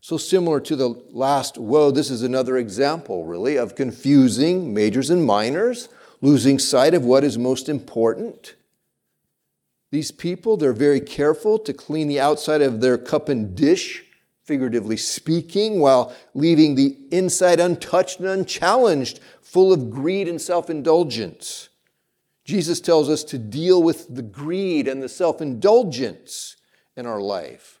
So, 0.00 0.16
similar 0.16 0.60
to 0.60 0.76
the 0.76 0.88
last 1.10 1.58
woe, 1.58 1.90
this 1.90 2.10
is 2.10 2.22
another 2.22 2.56
example, 2.56 3.26
really, 3.26 3.56
of 3.56 3.74
confusing 3.74 4.72
majors 4.72 5.10
and 5.10 5.26
minors, 5.26 5.90
losing 6.22 6.58
sight 6.58 6.94
of 6.94 7.04
what 7.04 7.22
is 7.22 7.36
most 7.36 7.68
important. 7.68 8.54
These 9.90 10.10
people, 10.10 10.56
they're 10.56 10.72
very 10.72 11.00
careful 11.00 11.58
to 11.58 11.74
clean 11.74 12.08
the 12.08 12.20
outside 12.20 12.62
of 12.62 12.80
their 12.80 12.96
cup 12.96 13.28
and 13.28 13.54
dish, 13.54 14.04
figuratively 14.44 14.96
speaking, 14.96 15.80
while 15.80 16.14
leaving 16.32 16.76
the 16.76 16.96
inside 17.10 17.60
untouched 17.60 18.20
and 18.20 18.28
unchallenged, 18.28 19.20
full 19.42 19.70
of 19.70 19.90
greed 19.90 20.28
and 20.28 20.40
self 20.40 20.70
indulgence. 20.70 21.68
Jesus 22.46 22.80
tells 22.80 23.10
us 23.10 23.22
to 23.24 23.36
deal 23.36 23.82
with 23.82 24.14
the 24.14 24.22
greed 24.22 24.88
and 24.88 25.02
the 25.02 25.10
self 25.10 25.42
indulgence 25.42 26.56
in 26.96 27.06
our 27.06 27.20
life. 27.20 27.80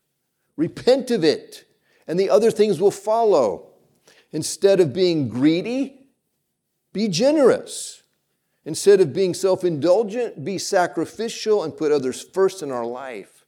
Repent 0.56 1.10
of 1.10 1.24
it, 1.24 1.64
and 2.06 2.18
the 2.18 2.30
other 2.30 2.50
things 2.50 2.80
will 2.80 2.90
follow. 2.90 3.68
Instead 4.32 4.80
of 4.80 4.92
being 4.92 5.28
greedy, 5.28 6.06
be 6.92 7.08
generous. 7.08 8.02
Instead 8.64 9.00
of 9.00 9.12
being 9.12 9.34
self 9.34 9.64
indulgent, 9.64 10.44
be 10.44 10.58
sacrificial 10.58 11.64
and 11.64 11.76
put 11.76 11.92
others 11.92 12.22
first 12.22 12.62
in 12.62 12.70
our 12.70 12.84
life. 12.84 13.44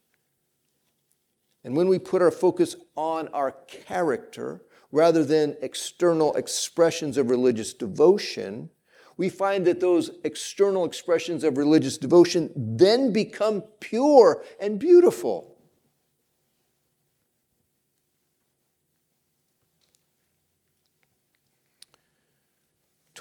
And 1.65 1.77
when 1.77 1.89
we 1.89 1.99
put 1.99 2.23
our 2.23 2.31
focus 2.31 2.77
on 2.97 3.29
our 3.29 3.53
character 3.69 4.63
rather 4.91 5.25
than 5.25 5.57
external 5.63 6.35
expressions 6.35 7.17
of 7.17 7.31
religious 7.31 7.73
devotion, 7.73 8.71
we 9.17 9.29
find 9.29 9.67
that 9.67 9.81
those 9.81 10.11
external 10.25 10.85
expressions 10.85 11.45
of 11.45 11.57
religious 11.57 11.99
devotion 11.99 12.51
then 12.57 13.13
become 13.13 13.63
pure 13.81 14.43
and 14.61 14.79
beautiful. 14.79 15.52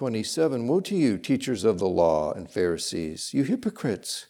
27 0.01 0.65
Woe 0.65 0.79
to 0.79 0.95
you, 0.95 1.15
teachers 1.15 1.63
of 1.63 1.77
the 1.77 1.87
law 1.87 2.33
and 2.33 2.49
Pharisees, 2.49 3.35
you 3.35 3.43
hypocrites! 3.43 4.25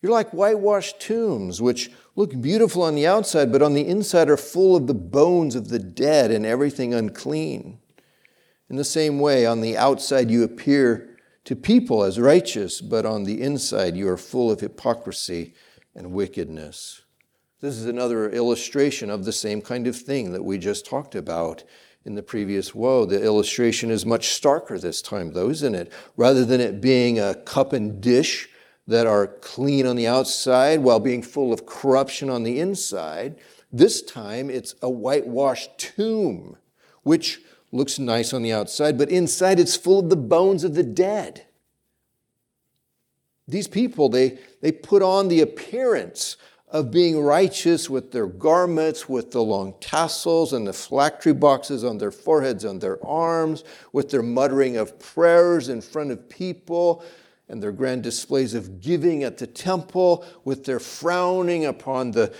You're 0.00 0.12
like 0.12 0.30
whitewashed 0.30 1.00
tombs, 1.00 1.60
which 1.60 1.90
look 2.14 2.40
beautiful 2.40 2.84
on 2.84 2.94
the 2.94 3.08
outside, 3.08 3.50
but 3.50 3.62
on 3.62 3.74
the 3.74 3.84
inside 3.84 4.30
are 4.30 4.36
full 4.36 4.76
of 4.76 4.86
the 4.86 4.94
bones 4.94 5.56
of 5.56 5.70
the 5.70 5.80
dead 5.80 6.30
and 6.30 6.46
everything 6.46 6.94
unclean. 6.94 7.80
In 8.70 8.76
the 8.76 8.84
same 8.84 9.18
way, 9.18 9.44
on 9.44 9.60
the 9.60 9.76
outside 9.76 10.30
you 10.30 10.44
appear 10.44 11.16
to 11.46 11.56
people 11.56 12.04
as 12.04 12.20
righteous, 12.20 12.80
but 12.80 13.04
on 13.04 13.24
the 13.24 13.42
inside 13.42 13.96
you 13.96 14.08
are 14.08 14.16
full 14.16 14.52
of 14.52 14.60
hypocrisy 14.60 15.52
and 15.96 16.12
wickedness. 16.12 17.02
This 17.60 17.76
is 17.76 17.86
another 17.86 18.30
illustration 18.30 19.10
of 19.10 19.24
the 19.24 19.32
same 19.32 19.62
kind 19.62 19.88
of 19.88 19.96
thing 19.96 20.30
that 20.30 20.44
we 20.44 20.58
just 20.58 20.86
talked 20.86 21.16
about 21.16 21.64
in 22.04 22.14
the 22.14 22.22
previous 22.22 22.74
woe. 22.74 23.04
The 23.04 23.22
illustration 23.22 23.90
is 23.90 24.04
much 24.04 24.28
starker 24.28 24.80
this 24.80 25.02
time, 25.02 25.32
though, 25.32 25.50
isn't 25.50 25.74
it? 25.74 25.92
Rather 26.16 26.44
than 26.44 26.60
it 26.60 26.80
being 26.80 27.18
a 27.18 27.34
cup 27.34 27.72
and 27.72 28.00
dish 28.00 28.48
that 28.86 29.06
are 29.06 29.26
clean 29.26 29.86
on 29.86 29.96
the 29.96 30.08
outside 30.08 30.80
while 30.80 31.00
being 31.00 31.22
full 31.22 31.52
of 31.52 31.66
corruption 31.66 32.28
on 32.28 32.42
the 32.42 32.58
inside, 32.58 33.36
this 33.72 34.02
time 34.02 34.50
it's 34.50 34.74
a 34.82 34.90
whitewashed 34.90 35.78
tomb, 35.78 36.56
which 37.02 37.40
looks 37.70 37.98
nice 37.98 38.32
on 38.32 38.42
the 38.42 38.52
outside, 38.52 38.98
but 38.98 39.08
inside 39.08 39.58
it's 39.58 39.76
full 39.76 40.00
of 40.00 40.10
the 40.10 40.16
bones 40.16 40.64
of 40.64 40.74
the 40.74 40.82
dead. 40.82 41.46
These 43.48 43.68
people, 43.68 44.08
they, 44.08 44.38
they 44.60 44.72
put 44.72 45.02
on 45.02 45.28
the 45.28 45.40
appearance 45.40 46.36
of 46.72 46.90
being 46.90 47.22
righteous 47.22 47.90
with 47.90 48.12
their 48.12 48.26
garments, 48.26 49.06
with 49.06 49.30
the 49.30 49.42
long 49.42 49.74
tassels 49.78 50.54
and 50.54 50.66
the 50.66 50.72
phylactery 50.72 51.34
boxes 51.34 51.84
on 51.84 51.98
their 51.98 52.10
foreheads, 52.10 52.64
on 52.64 52.78
their 52.78 53.04
arms, 53.04 53.62
with 53.92 54.10
their 54.10 54.22
muttering 54.22 54.78
of 54.78 54.98
prayers 54.98 55.68
in 55.68 55.82
front 55.82 56.10
of 56.10 56.28
people, 56.30 57.04
and 57.48 57.62
their 57.62 57.72
grand 57.72 58.02
displays 58.02 58.54
of 58.54 58.80
giving 58.80 59.22
at 59.22 59.36
the 59.36 59.46
temple, 59.46 60.24
with 60.44 60.64
their 60.64 60.80
frowning 60.80 61.66
upon 61.66 62.10
the 62.10 62.32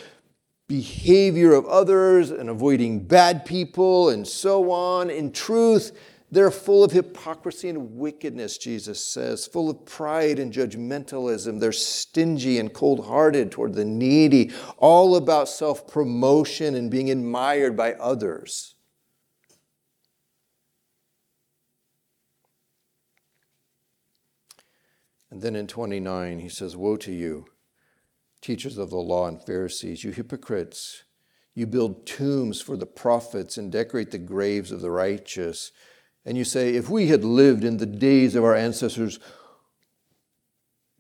behavior 0.66 1.52
of 1.52 1.66
others 1.66 2.30
and 2.30 2.48
avoiding 2.48 2.98
bad 2.98 3.44
people 3.44 4.08
and 4.08 4.26
so 4.26 4.70
on. 4.70 5.10
In 5.10 5.30
truth, 5.30 5.92
they're 6.32 6.50
full 6.50 6.82
of 6.82 6.92
hypocrisy 6.92 7.68
and 7.68 7.98
wickedness, 7.98 8.56
Jesus 8.56 9.04
says, 9.04 9.46
full 9.46 9.68
of 9.68 9.84
pride 9.84 10.38
and 10.38 10.50
judgmentalism. 10.50 11.60
They're 11.60 11.72
stingy 11.72 12.58
and 12.58 12.72
cold 12.72 13.04
hearted 13.04 13.52
toward 13.52 13.74
the 13.74 13.84
needy, 13.84 14.50
all 14.78 15.14
about 15.16 15.50
self 15.50 15.86
promotion 15.86 16.74
and 16.74 16.90
being 16.90 17.10
admired 17.10 17.76
by 17.76 17.92
others. 17.92 18.74
And 25.30 25.42
then 25.42 25.54
in 25.54 25.66
29, 25.66 26.38
he 26.38 26.48
says, 26.48 26.76
Woe 26.76 26.96
to 26.96 27.12
you, 27.12 27.44
teachers 28.40 28.78
of 28.78 28.88
the 28.88 28.96
law 28.96 29.28
and 29.28 29.42
Pharisees, 29.42 30.02
you 30.02 30.12
hypocrites! 30.12 31.04
You 31.54 31.66
build 31.66 32.06
tombs 32.06 32.62
for 32.62 32.78
the 32.78 32.86
prophets 32.86 33.58
and 33.58 33.70
decorate 33.70 34.10
the 34.10 34.18
graves 34.18 34.72
of 34.72 34.80
the 34.80 34.90
righteous 34.90 35.72
and 36.24 36.38
you 36.38 36.44
say, 36.44 36.74
if 36.74 36.88
we 36.88 37.08
had 37.08 37.24
lived 37.24 37.64
in 37.64 37.78
the 37.78 37.87
days 37.87 38.35
of 38.35 38.44
our 38.44 38.54
ancestors, 38.54 39.18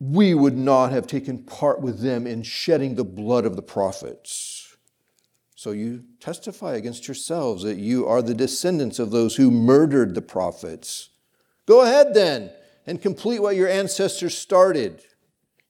we 0.00 0.34
would 0.34 0.56
not 0.56 0.90
have 0.90 1.06
taken 1.06 1.44
part 1.44 1.80
with 1.80 2.00
them 2.00 2.26
in 2.26 2.42
shedding 2.42 2.96
the 2.96 3.04
blood 3.04 3.46
of 3.46 3.54
the 3.54 3.62
prophets. 3.62 4.76
So 5.54 5.70
you 5.70 6.04
testify 6.18 6.74
against 6.74 7.06
yourselves 7.06 7.62
that 7.62 7.76
you 7.76 8.04
are 8.08 8.20
the 8.20 8.34
descendants 8.34 8.98
of 8.98 9.12
those 9.12 9.36
who 9.36 9.50
murdered 9.50 10.16
the 10.16 10.22
prophets. 10.22 11.10
Go 11.66 11.82
ahead 11.82 12.14
then 12.14 12.50
and 12.84 13.00
complete 13.00 13.40
what 13.40 13.54
your 13.54 13.68
ancestors 13.68 14.36
started. 14.36 15.02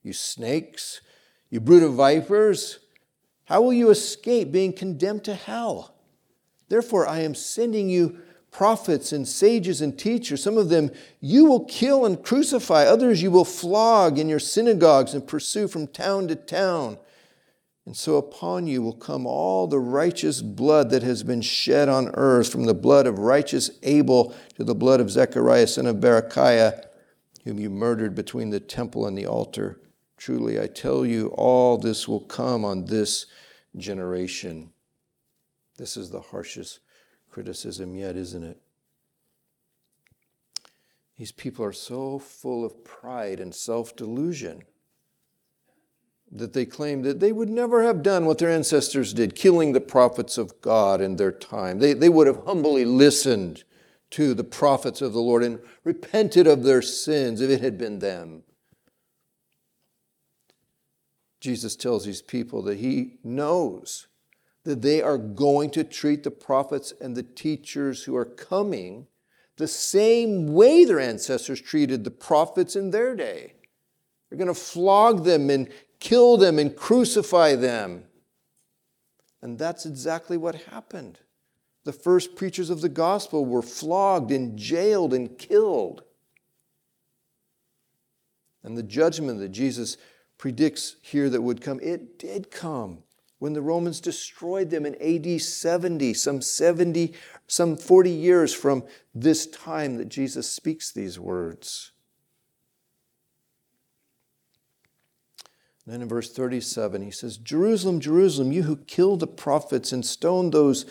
You 0.02 0.14
snakes, 0.14 1.02
you 1.50 1.60
brood 1.60 1.82
of 1.82 1.92
vipers, 1.92 2.78
how 3.44 3.60
will 3.60 3.74
you 3.74 3.90
escape 3.90 4.50
being 4.50 4.72
condemned 4.72 5.24
to 5.24 5.34
hell? 5.34 5.94
Therefore, 6.68 7.06
I 7.06 7.18
am 7.18 7.34
sending 7.34 7.90
you 7.90 8.18
prophets 8.52 9.12
and 9.12 9.26
sages 9.26 9.80
and 9.80 9.98
teachers. 9.98 10.42
Some 10.42 10.58
of 10.58 10.68
them 10.68 10.90
you 11.20 11.46
will 11.46 11.64
kill 11.64 12.04
and 12.04 12.22
crucify, 12.22 12.84
others 12.84 13.22
you 13.22 13.30
will 13.30 13.46
flog 13.46 14.18
in 14.18 14.28
your 14.28 14.38
synagogues 14.38 15.14
and 15.14 15.26
pursue 15.26 15.66
from 15.66 15.88
town 15.88 16.28
to 16.28 16.36
town. 16.36 16.98
And 17.84 17.96
so 17.96 18.16
upon 18.16 18.68
you 18.68 18.80
will 18.80 18.92
come 18.92 19.26
all 19.26 19.66
the 19.66 19.80
righteous 19.80 20.40
blood 20.40 20.90
that 20.90 21.02
has 21.02 21.24
been 21.24 21.40
shed 21.40 21.88
on 21.88 22.10
earth, 22.14 22.52
from 22.52 22.66
the 22.66 22.74
blood 22.74 23.08
of 23.08 23.18
righteous 23.18 23.70
Abel 23.82 24.34
to 24.54 24.62
the 24.62 24.74
blood 24.74 25.00
of 25.00 25.10
Zechariah, 25.10 25.66
son 25.66 25.86
of 25.86 25.96
Berechiah, 25.96 26.84
whom 27.44 27.58
you 27.58 27.70
murdered 27.70 28.14
between 28.14 28.50
the 28.50 28.60
temple 28.60 29.06
and 29.06 29.18
the 29.18 29.26
altar. 29.26 29.80
Truly, 30.16 30.60
I 30.60 30.68
tell 30.68 31.04
you, 31.04 31.28
all 31.30 31.76
this 31.76 32.06
will 32.06 32.20
come 32.20 32.64
on 32.64 32.84
this 32.84 33.26
generation. 33.76 34.70
This 35.76 35.96
is 35.96 36.10
the 36.10 36.20
harshest 36.20 36.78
criticism 37.32 37.94
yet, 37.94 38.14
isn't 38.14 38.44
it? 38.44 38.60
These 41.18 41.32
people 41.32 41.64
are 41.64 41.72
so 41.72 42.18
full 42.18 42.64
of 42.64 42.84
pride 42.84 43.40
and 43.40 43.54
self 43.54 43.96
delusion 43.96 44.62
that 46.30 46.52
they 46.52 46.64
claim 46.64 47.02
that 47.02 47.20
they 47.20 47.32
would 47.32 47.50
never 47.50 47.82
have 47.82 48.02
done 48.02 48.24
what 48.24 48.38
their 48.38 48.50
ancestors 48.50 49.12
did, 49.12 49.34
killing 49.34 49.72
the 49.72 49.80
prophets 49.80 50.38
of 50.38 50.60
God 50.62 51.00
in 51.00 51.16
their 51.16 51.32
time. 51.32 51.78
They, 51.78 51.92
they 51.92 52.08
would 52.08 52.26
have 52.26 52.44
humbly 52.44 52.86
listened 52.86 53.64
to 54.10 54.32
the 54.32 54.44
prophets 54.44 55.02
of 55.02 55.12
the 55.12 55.20
Lord 55.20 55.42
and 55.42 55.58
repented 55.84 56.46
of 56.46 56.62
their 56.62 56.82
sins 56.82 57.40
if 57.40 57.50
it 57.50 57.60
had 57.60 57.76
been 57.76 57.98
them. 57.98 58.44
Jesus 61.40 61.76
tells 61.76 62.04
these 62.04 62.22
people 62.22 62.62
that 62.62 62.78
he 62.78 63.18
knows 63.22 64.06
that 64.64 64.82
they 64.82 65.02
are 65.02 65.18
going 65.18 65.70
to 65.70 65.84
treat 65.84 66.22
the 66.22 66.30
prophets 66.30 66.92
and 67.00 67.16
the 67.16 67.22
teachers 67.22 68.04
who 68.04 68.16
are 68.16 68.24
coming 68.24 69.06
the 69.56 69.68
same 69.68 70.52
way 70.52 70.84
their 70.84 71.00
ancestors 71.00 71.60
treated 71.60 72.04
the 72.04 72.10
prophets 72.10 72.74
in 72.74 72.90
their 72.90 73.14
day. 73.14 73.54
They're 74.28 74.38
going 74.38 74.48
to 74.48 74.54
flog 74.54 75.24
them 75.24 75.50
and 75.50 75.68
kill 76.00 76.36
them 76.36 76.58
and 76.58 76.74
crucify 76.74 77.56
them. 77.56 78.04
And 79.42 79.58
that's 79.58 79.84
exactly 79.84 80.36
what 80.36 80.54
happened. 80.54 81.18
The 81.84 81.92
first 81.92 82.36
preachers 82.36 82.70
of 82.70 82.80
the 82.80 82.88
gospel 82.88 83.44
were 83.44 83.62
flogged 83.62 84.30
and 84.30 84.56
jailed 84.56 85.12
and 85.12 85.36
killed. 85.36 86.04
And 88.62 88.78
the 88.78 88.84
judgment 88.84 89.40
that 89.40 89.48
Jesus 89.48 89.96
predicts 90.38 90.96
here 91.02 91.28
that 91.28 91.42
would 91.42 91.60
come, 91.60 91.80
it 91.82 92.18
did 92.18 92.50
come 92.50 93.02
when 93.42 93.54
the 93.54 93.60
Romans 93.60 94.00
destroyed 94.00 94.70
them 94.70 94.86
in 94.86 94.94
AD 95.02 95.40
70, 95.40 96.14
some 96.14 96.40
70, 96.40 97.12
some 97.48 97.76
40 97.76 98.08
years 98.08 98.54
from 98.54 98.84
this 99.16 99.48
time 99.48 99.96
that 99.96 100.08
Jesus 100.08 100.48
speaks 100.48 100.92
these 100.92 101.18
words. 101.18 101.90
Then 105.88 106.02
in 106.02 106.08
verse 106.08 106.32
37, 106.32 107.02
he 107.02 107.10
says, 107.10 107.36
Jerusalem, 107.36 107.98
Jerusalem, 107.98 108.52
you 108.52 108.62
who 108.62 108.76
killed 108.76 109.18
the 109.18 109.26
prophets 109.26 109.90
and 109.90 110.06
stoned 110.06 110.52
those 110.52 110.86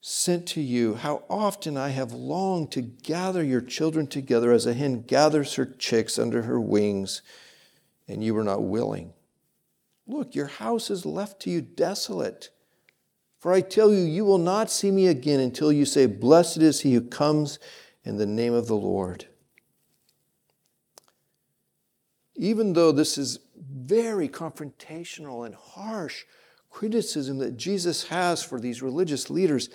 sent 0.00 0.46
to 0.50 0.60
you, 0.60 0.94
how 0.94 1.24
often 1.28 1.76
I 1.76 1.88
have 1.88 2.12
longed 2.12 2.70
to 2.70 2.82
gather 2.82 3.42
your 3.42 3.62
children 3.62 4.06
together 4.06 4.52
as 4.52 4.64
a 4.64 4.74
hen 4.74 5.02
gathers 5.02 5.56
her 5.56 5.66
chicks 5.66 6.20
under 6.20 6.42
her 6.42 6.60
wings, 6.60 7.20
and 8.06 8.22
you 8.22 8.32
were 8.32 8.44
not 8.44 8.62
willing. 8.62 9.12
Look, 10.06 10.34
your 10.34 10.46
house 10.46 10.90
is 10.90 11.04
left 11.04 11.40
to 11.42 11.50
you 11.50 11.60
desolate. 11.60 12.50
For 13.38 13.52
I 13.52 13.60
tell 13.60 13.92
you, 13.92 14.04
you 14.04 14.24
will 14.24 14.38
not 14.38 14.70
see 14.70 14.90
me 14.90 15.08
again 15.08 15.40
until 15.40 15.72
you 15.72 15.84
say, 15.84 16.06
Blessed 16.06 16.58
is 16.58 16.80
he 16.80 16.94
who 16.94 17.02
comes 17.02 17.58
in 18.04 18.16
the 18.16 18.26
name 18.26 18.54
of 18.54 18.66
the 18.66 18.76
Lord. 18.76 19.26
Even 22.34 22.72
though 22.74 22.92
this 22.92 23.18
is 23.18 23.40
very 23.56 24.28
confrontational 24.28 25.44
and 25.44 25.54
harsh 25.54 26.24
criticism 26.70 27.38
that 27.38 27.56
Jesus 27.56 28.08
has 28.08 28.42
for 28.42 28.60
these 28.60 28.82
religious 28.82 29.30
leaders, 29.30 29.70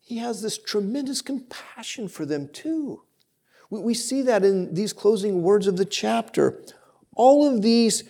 he 0.00 0.18
has 0.18 0.42
this 0.42 0.58
tremendous 0.58 1.22
compassion 1.22 2.08
for 2.08 2.24
them 2.26 2.48
too. 2.52 3.02
We 3.70 3.94
see 3.94 4.22
that 4.22 4.44
in 4.44 4.74
these 4.74 4.92
closing 4.92 5.42
words 5.42 5.66
of 5.66 5.76
the 5.76 5.84
chapter. 5.84 6.62
All 7.14 7.48
of 7.48 7.62
these 7.62 8.04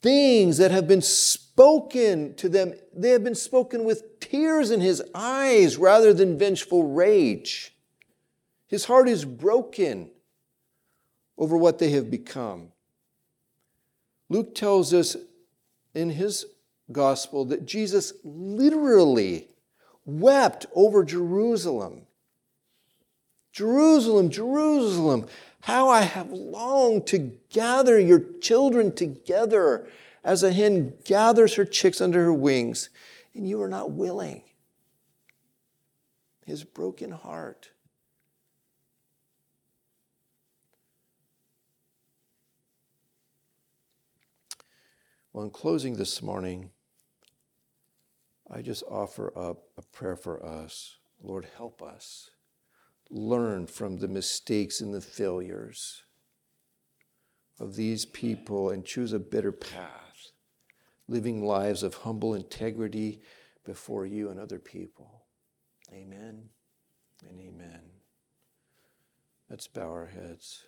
things 0.00 0.58
that 0.58 0.70
have 0.70 0.86
been 0.86 1.02
spoken 1.02 2.34
to 2.34 2.48
them, 2.48 2.74
they 2.94 3.10
have 3.10 3.24
been 3.24 3.34
spoken 3.34 3.84
with 3.84 4.20
tears 4.20 4.70
in 4.70 4.80
his 4.80 5.02
eyes 5.14 5.76
rather 5.76 6.12
than 6.12 6.38
vengeful 6.38 6.84
rage. 6.84 7.74
His 8.66 8.84
heart 8.84 9.08
is 9.08 9.24
broken 9.24 10.10
over 11.36 11.56
what 11.56 11.78
they 11.78 11.90
have 11.90 12.10
become. 12.10 12.72
Luke 14.28 14.54
tells 14.54 14.92
us 14.92 15.16
in 15.94 16.10
his 16.10 16.46
gospel 16.92 17.44
that 17.46 17.66
Jesus 17.66 18.12
literally 18.24 19.48
wept 20.04 20.66
over 20.74 21.04
Jerusalem. 21.04 22.02
Jerusalem, 23.52 24.30
Jerusalem, 24.30 25.26
how 25.62 25.88
I 25.88 26.02
have 26.02 26.30
longed 26.30 27.06
to 27.08 27.32
gather 27.50 27.98
your 27.98 28.20
children 28.40 28.94
together 28.94 29.88
as 30.24 30.42
a 30.42 30.52
hen 30.52 30.94
gathers 31.04 31.54
her 31.54 31.64
chicks 31.64 32.00
under 32.00 32.24
her 32.24 32.32
wings, 32.32 32.90
and 33.34 33.48
you 33.48 33.60
are 33.62 33.68
not 33.68 33.90
willing. 33.90 34.42
His 36.46 36.64
broken 36.64 37.10
heart. 37.10 37.70
Well, 45.32 45.44
in 45.44 45.50
closing 45.50 45.96
this 45.96 46.22
morning, 46.22 46.70
I 48.50 48.62
just 48.62 48.82
offer 48.84 49.32
up 49.38 49.64
a 49.76 49.82
prayer 49.82 50.16
for 50.16 50.44
us. 50.44 50.96
Lord, 51.22 51.46
help 51.56 51.82
us 51.82 52.30
learn 53.10 53.66
from 53.66 53.98
the 53.98 54.08
mistakes 54.08 54.80
and 54.80 54.94
the 54.94 55.00
failures 55.00 56.02
of 57.58 57.76
these 57.76 58.04
people 58.04 58.70
and 58.70 58.84
choose 58.84 59.12
a 59.12 59.18
better 59.18 59.52
path, 59.52 60.32
living 61.08 61.44
lives 61.44 61.82
of 61.82 61.94
humble 61.94 62.34
integrity 62.34 63.20
before 63.64 64.06
you 64.06 64.30
and 64.30 64.38
other 64.38 64.58
people. 64.58 65.24
Amen 65.92 66.48
and 67.28 67.40
amen. 67.40 67.80
Let's 69.50 69.66
bow 69.66 69.90
our 69.90 70.06
heads. 70.06 70.64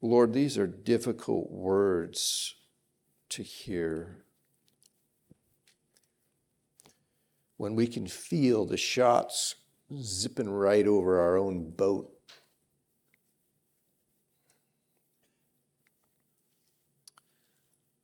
Lord, 0.00 0.32
these 0.32 0.56
are 0.56 0.66
difficult 0.66 1.50
words 1.50 2.54
to 3.30 3.42
hear. 3.42 4.24
When 7.56 7.74
we 7.74 7.86
can 7.86 8.06
feel 8.06 8.66
the 8.66 8.76
shots 8.76 9.54
zipping 10.00 10.50
right 10.50 10.86
over 10.86 11.20
our 11.20 11.36
own 11.36 11.70
boat. 11.70 12.12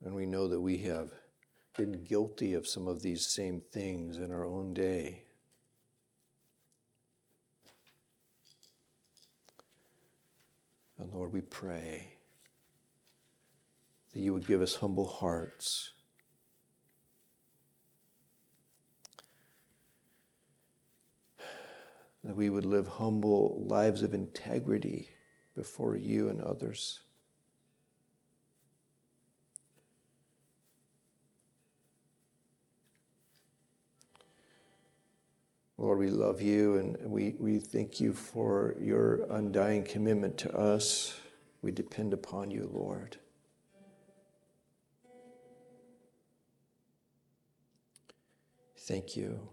And 0.03 0.15
we 0.15 0.25
know 0.25 0.47
that 0.47 0.59
we 0.59 0.77
have 0.79 1.11
been 1.77 2.03
guilty 2.03 2.53
of 2.53 2.67
some 2.67 2.87
of 2.87 3.01
these 3.01 3.25
same 3.27 3.61
things 3.71 4.17
in 4.17 4.31
our 4.31 4.45
own 4.45 4.73
day. 4.73 5.23
And 10.97 11.11
Lord, 11.11 11.33
we 11.33 11.41
pray 11.41 12.17
that 14.13 14.19
you 14.19 14.33
would 14.33 14.45
give 14.45 14.61
us 14.61 14.75
humble 14.75 15.07
hearts. 15.07 15.92
That 22.23 22.35
we 22.35 22.49
would 22.49 22.65
live 22.65 22.87
humble 22.87 23.63
lives 23.67 24.01
of 24.01 24.13
integrity 24.13 25.09
before 25.55 25.95
you 25.95 26.29
and 26.29 26.41
others. 26.41 27.01
Lord, 35.77 35.99
we 35.99 36.09
love 36.11 36.41
you 36.41 36.77
and 36.77 36.97
we, 37.11 37.35
we 37.39 37.59
thank 37.59 37.99
you 37.99 38.13
for 38.13 38.75
your 38.79 39.25
undying 39.29 39.83
commitment 39.83 40.37
to 40.37 40.55
us. 40.55 41.19
We 41.61 41.71
depend 41.71 42.13
upon 42.13 42.51
you, 42.51 42.69
Lord. 42.71 43.17
Thank 48.77 49.17
you. 49.17 49.52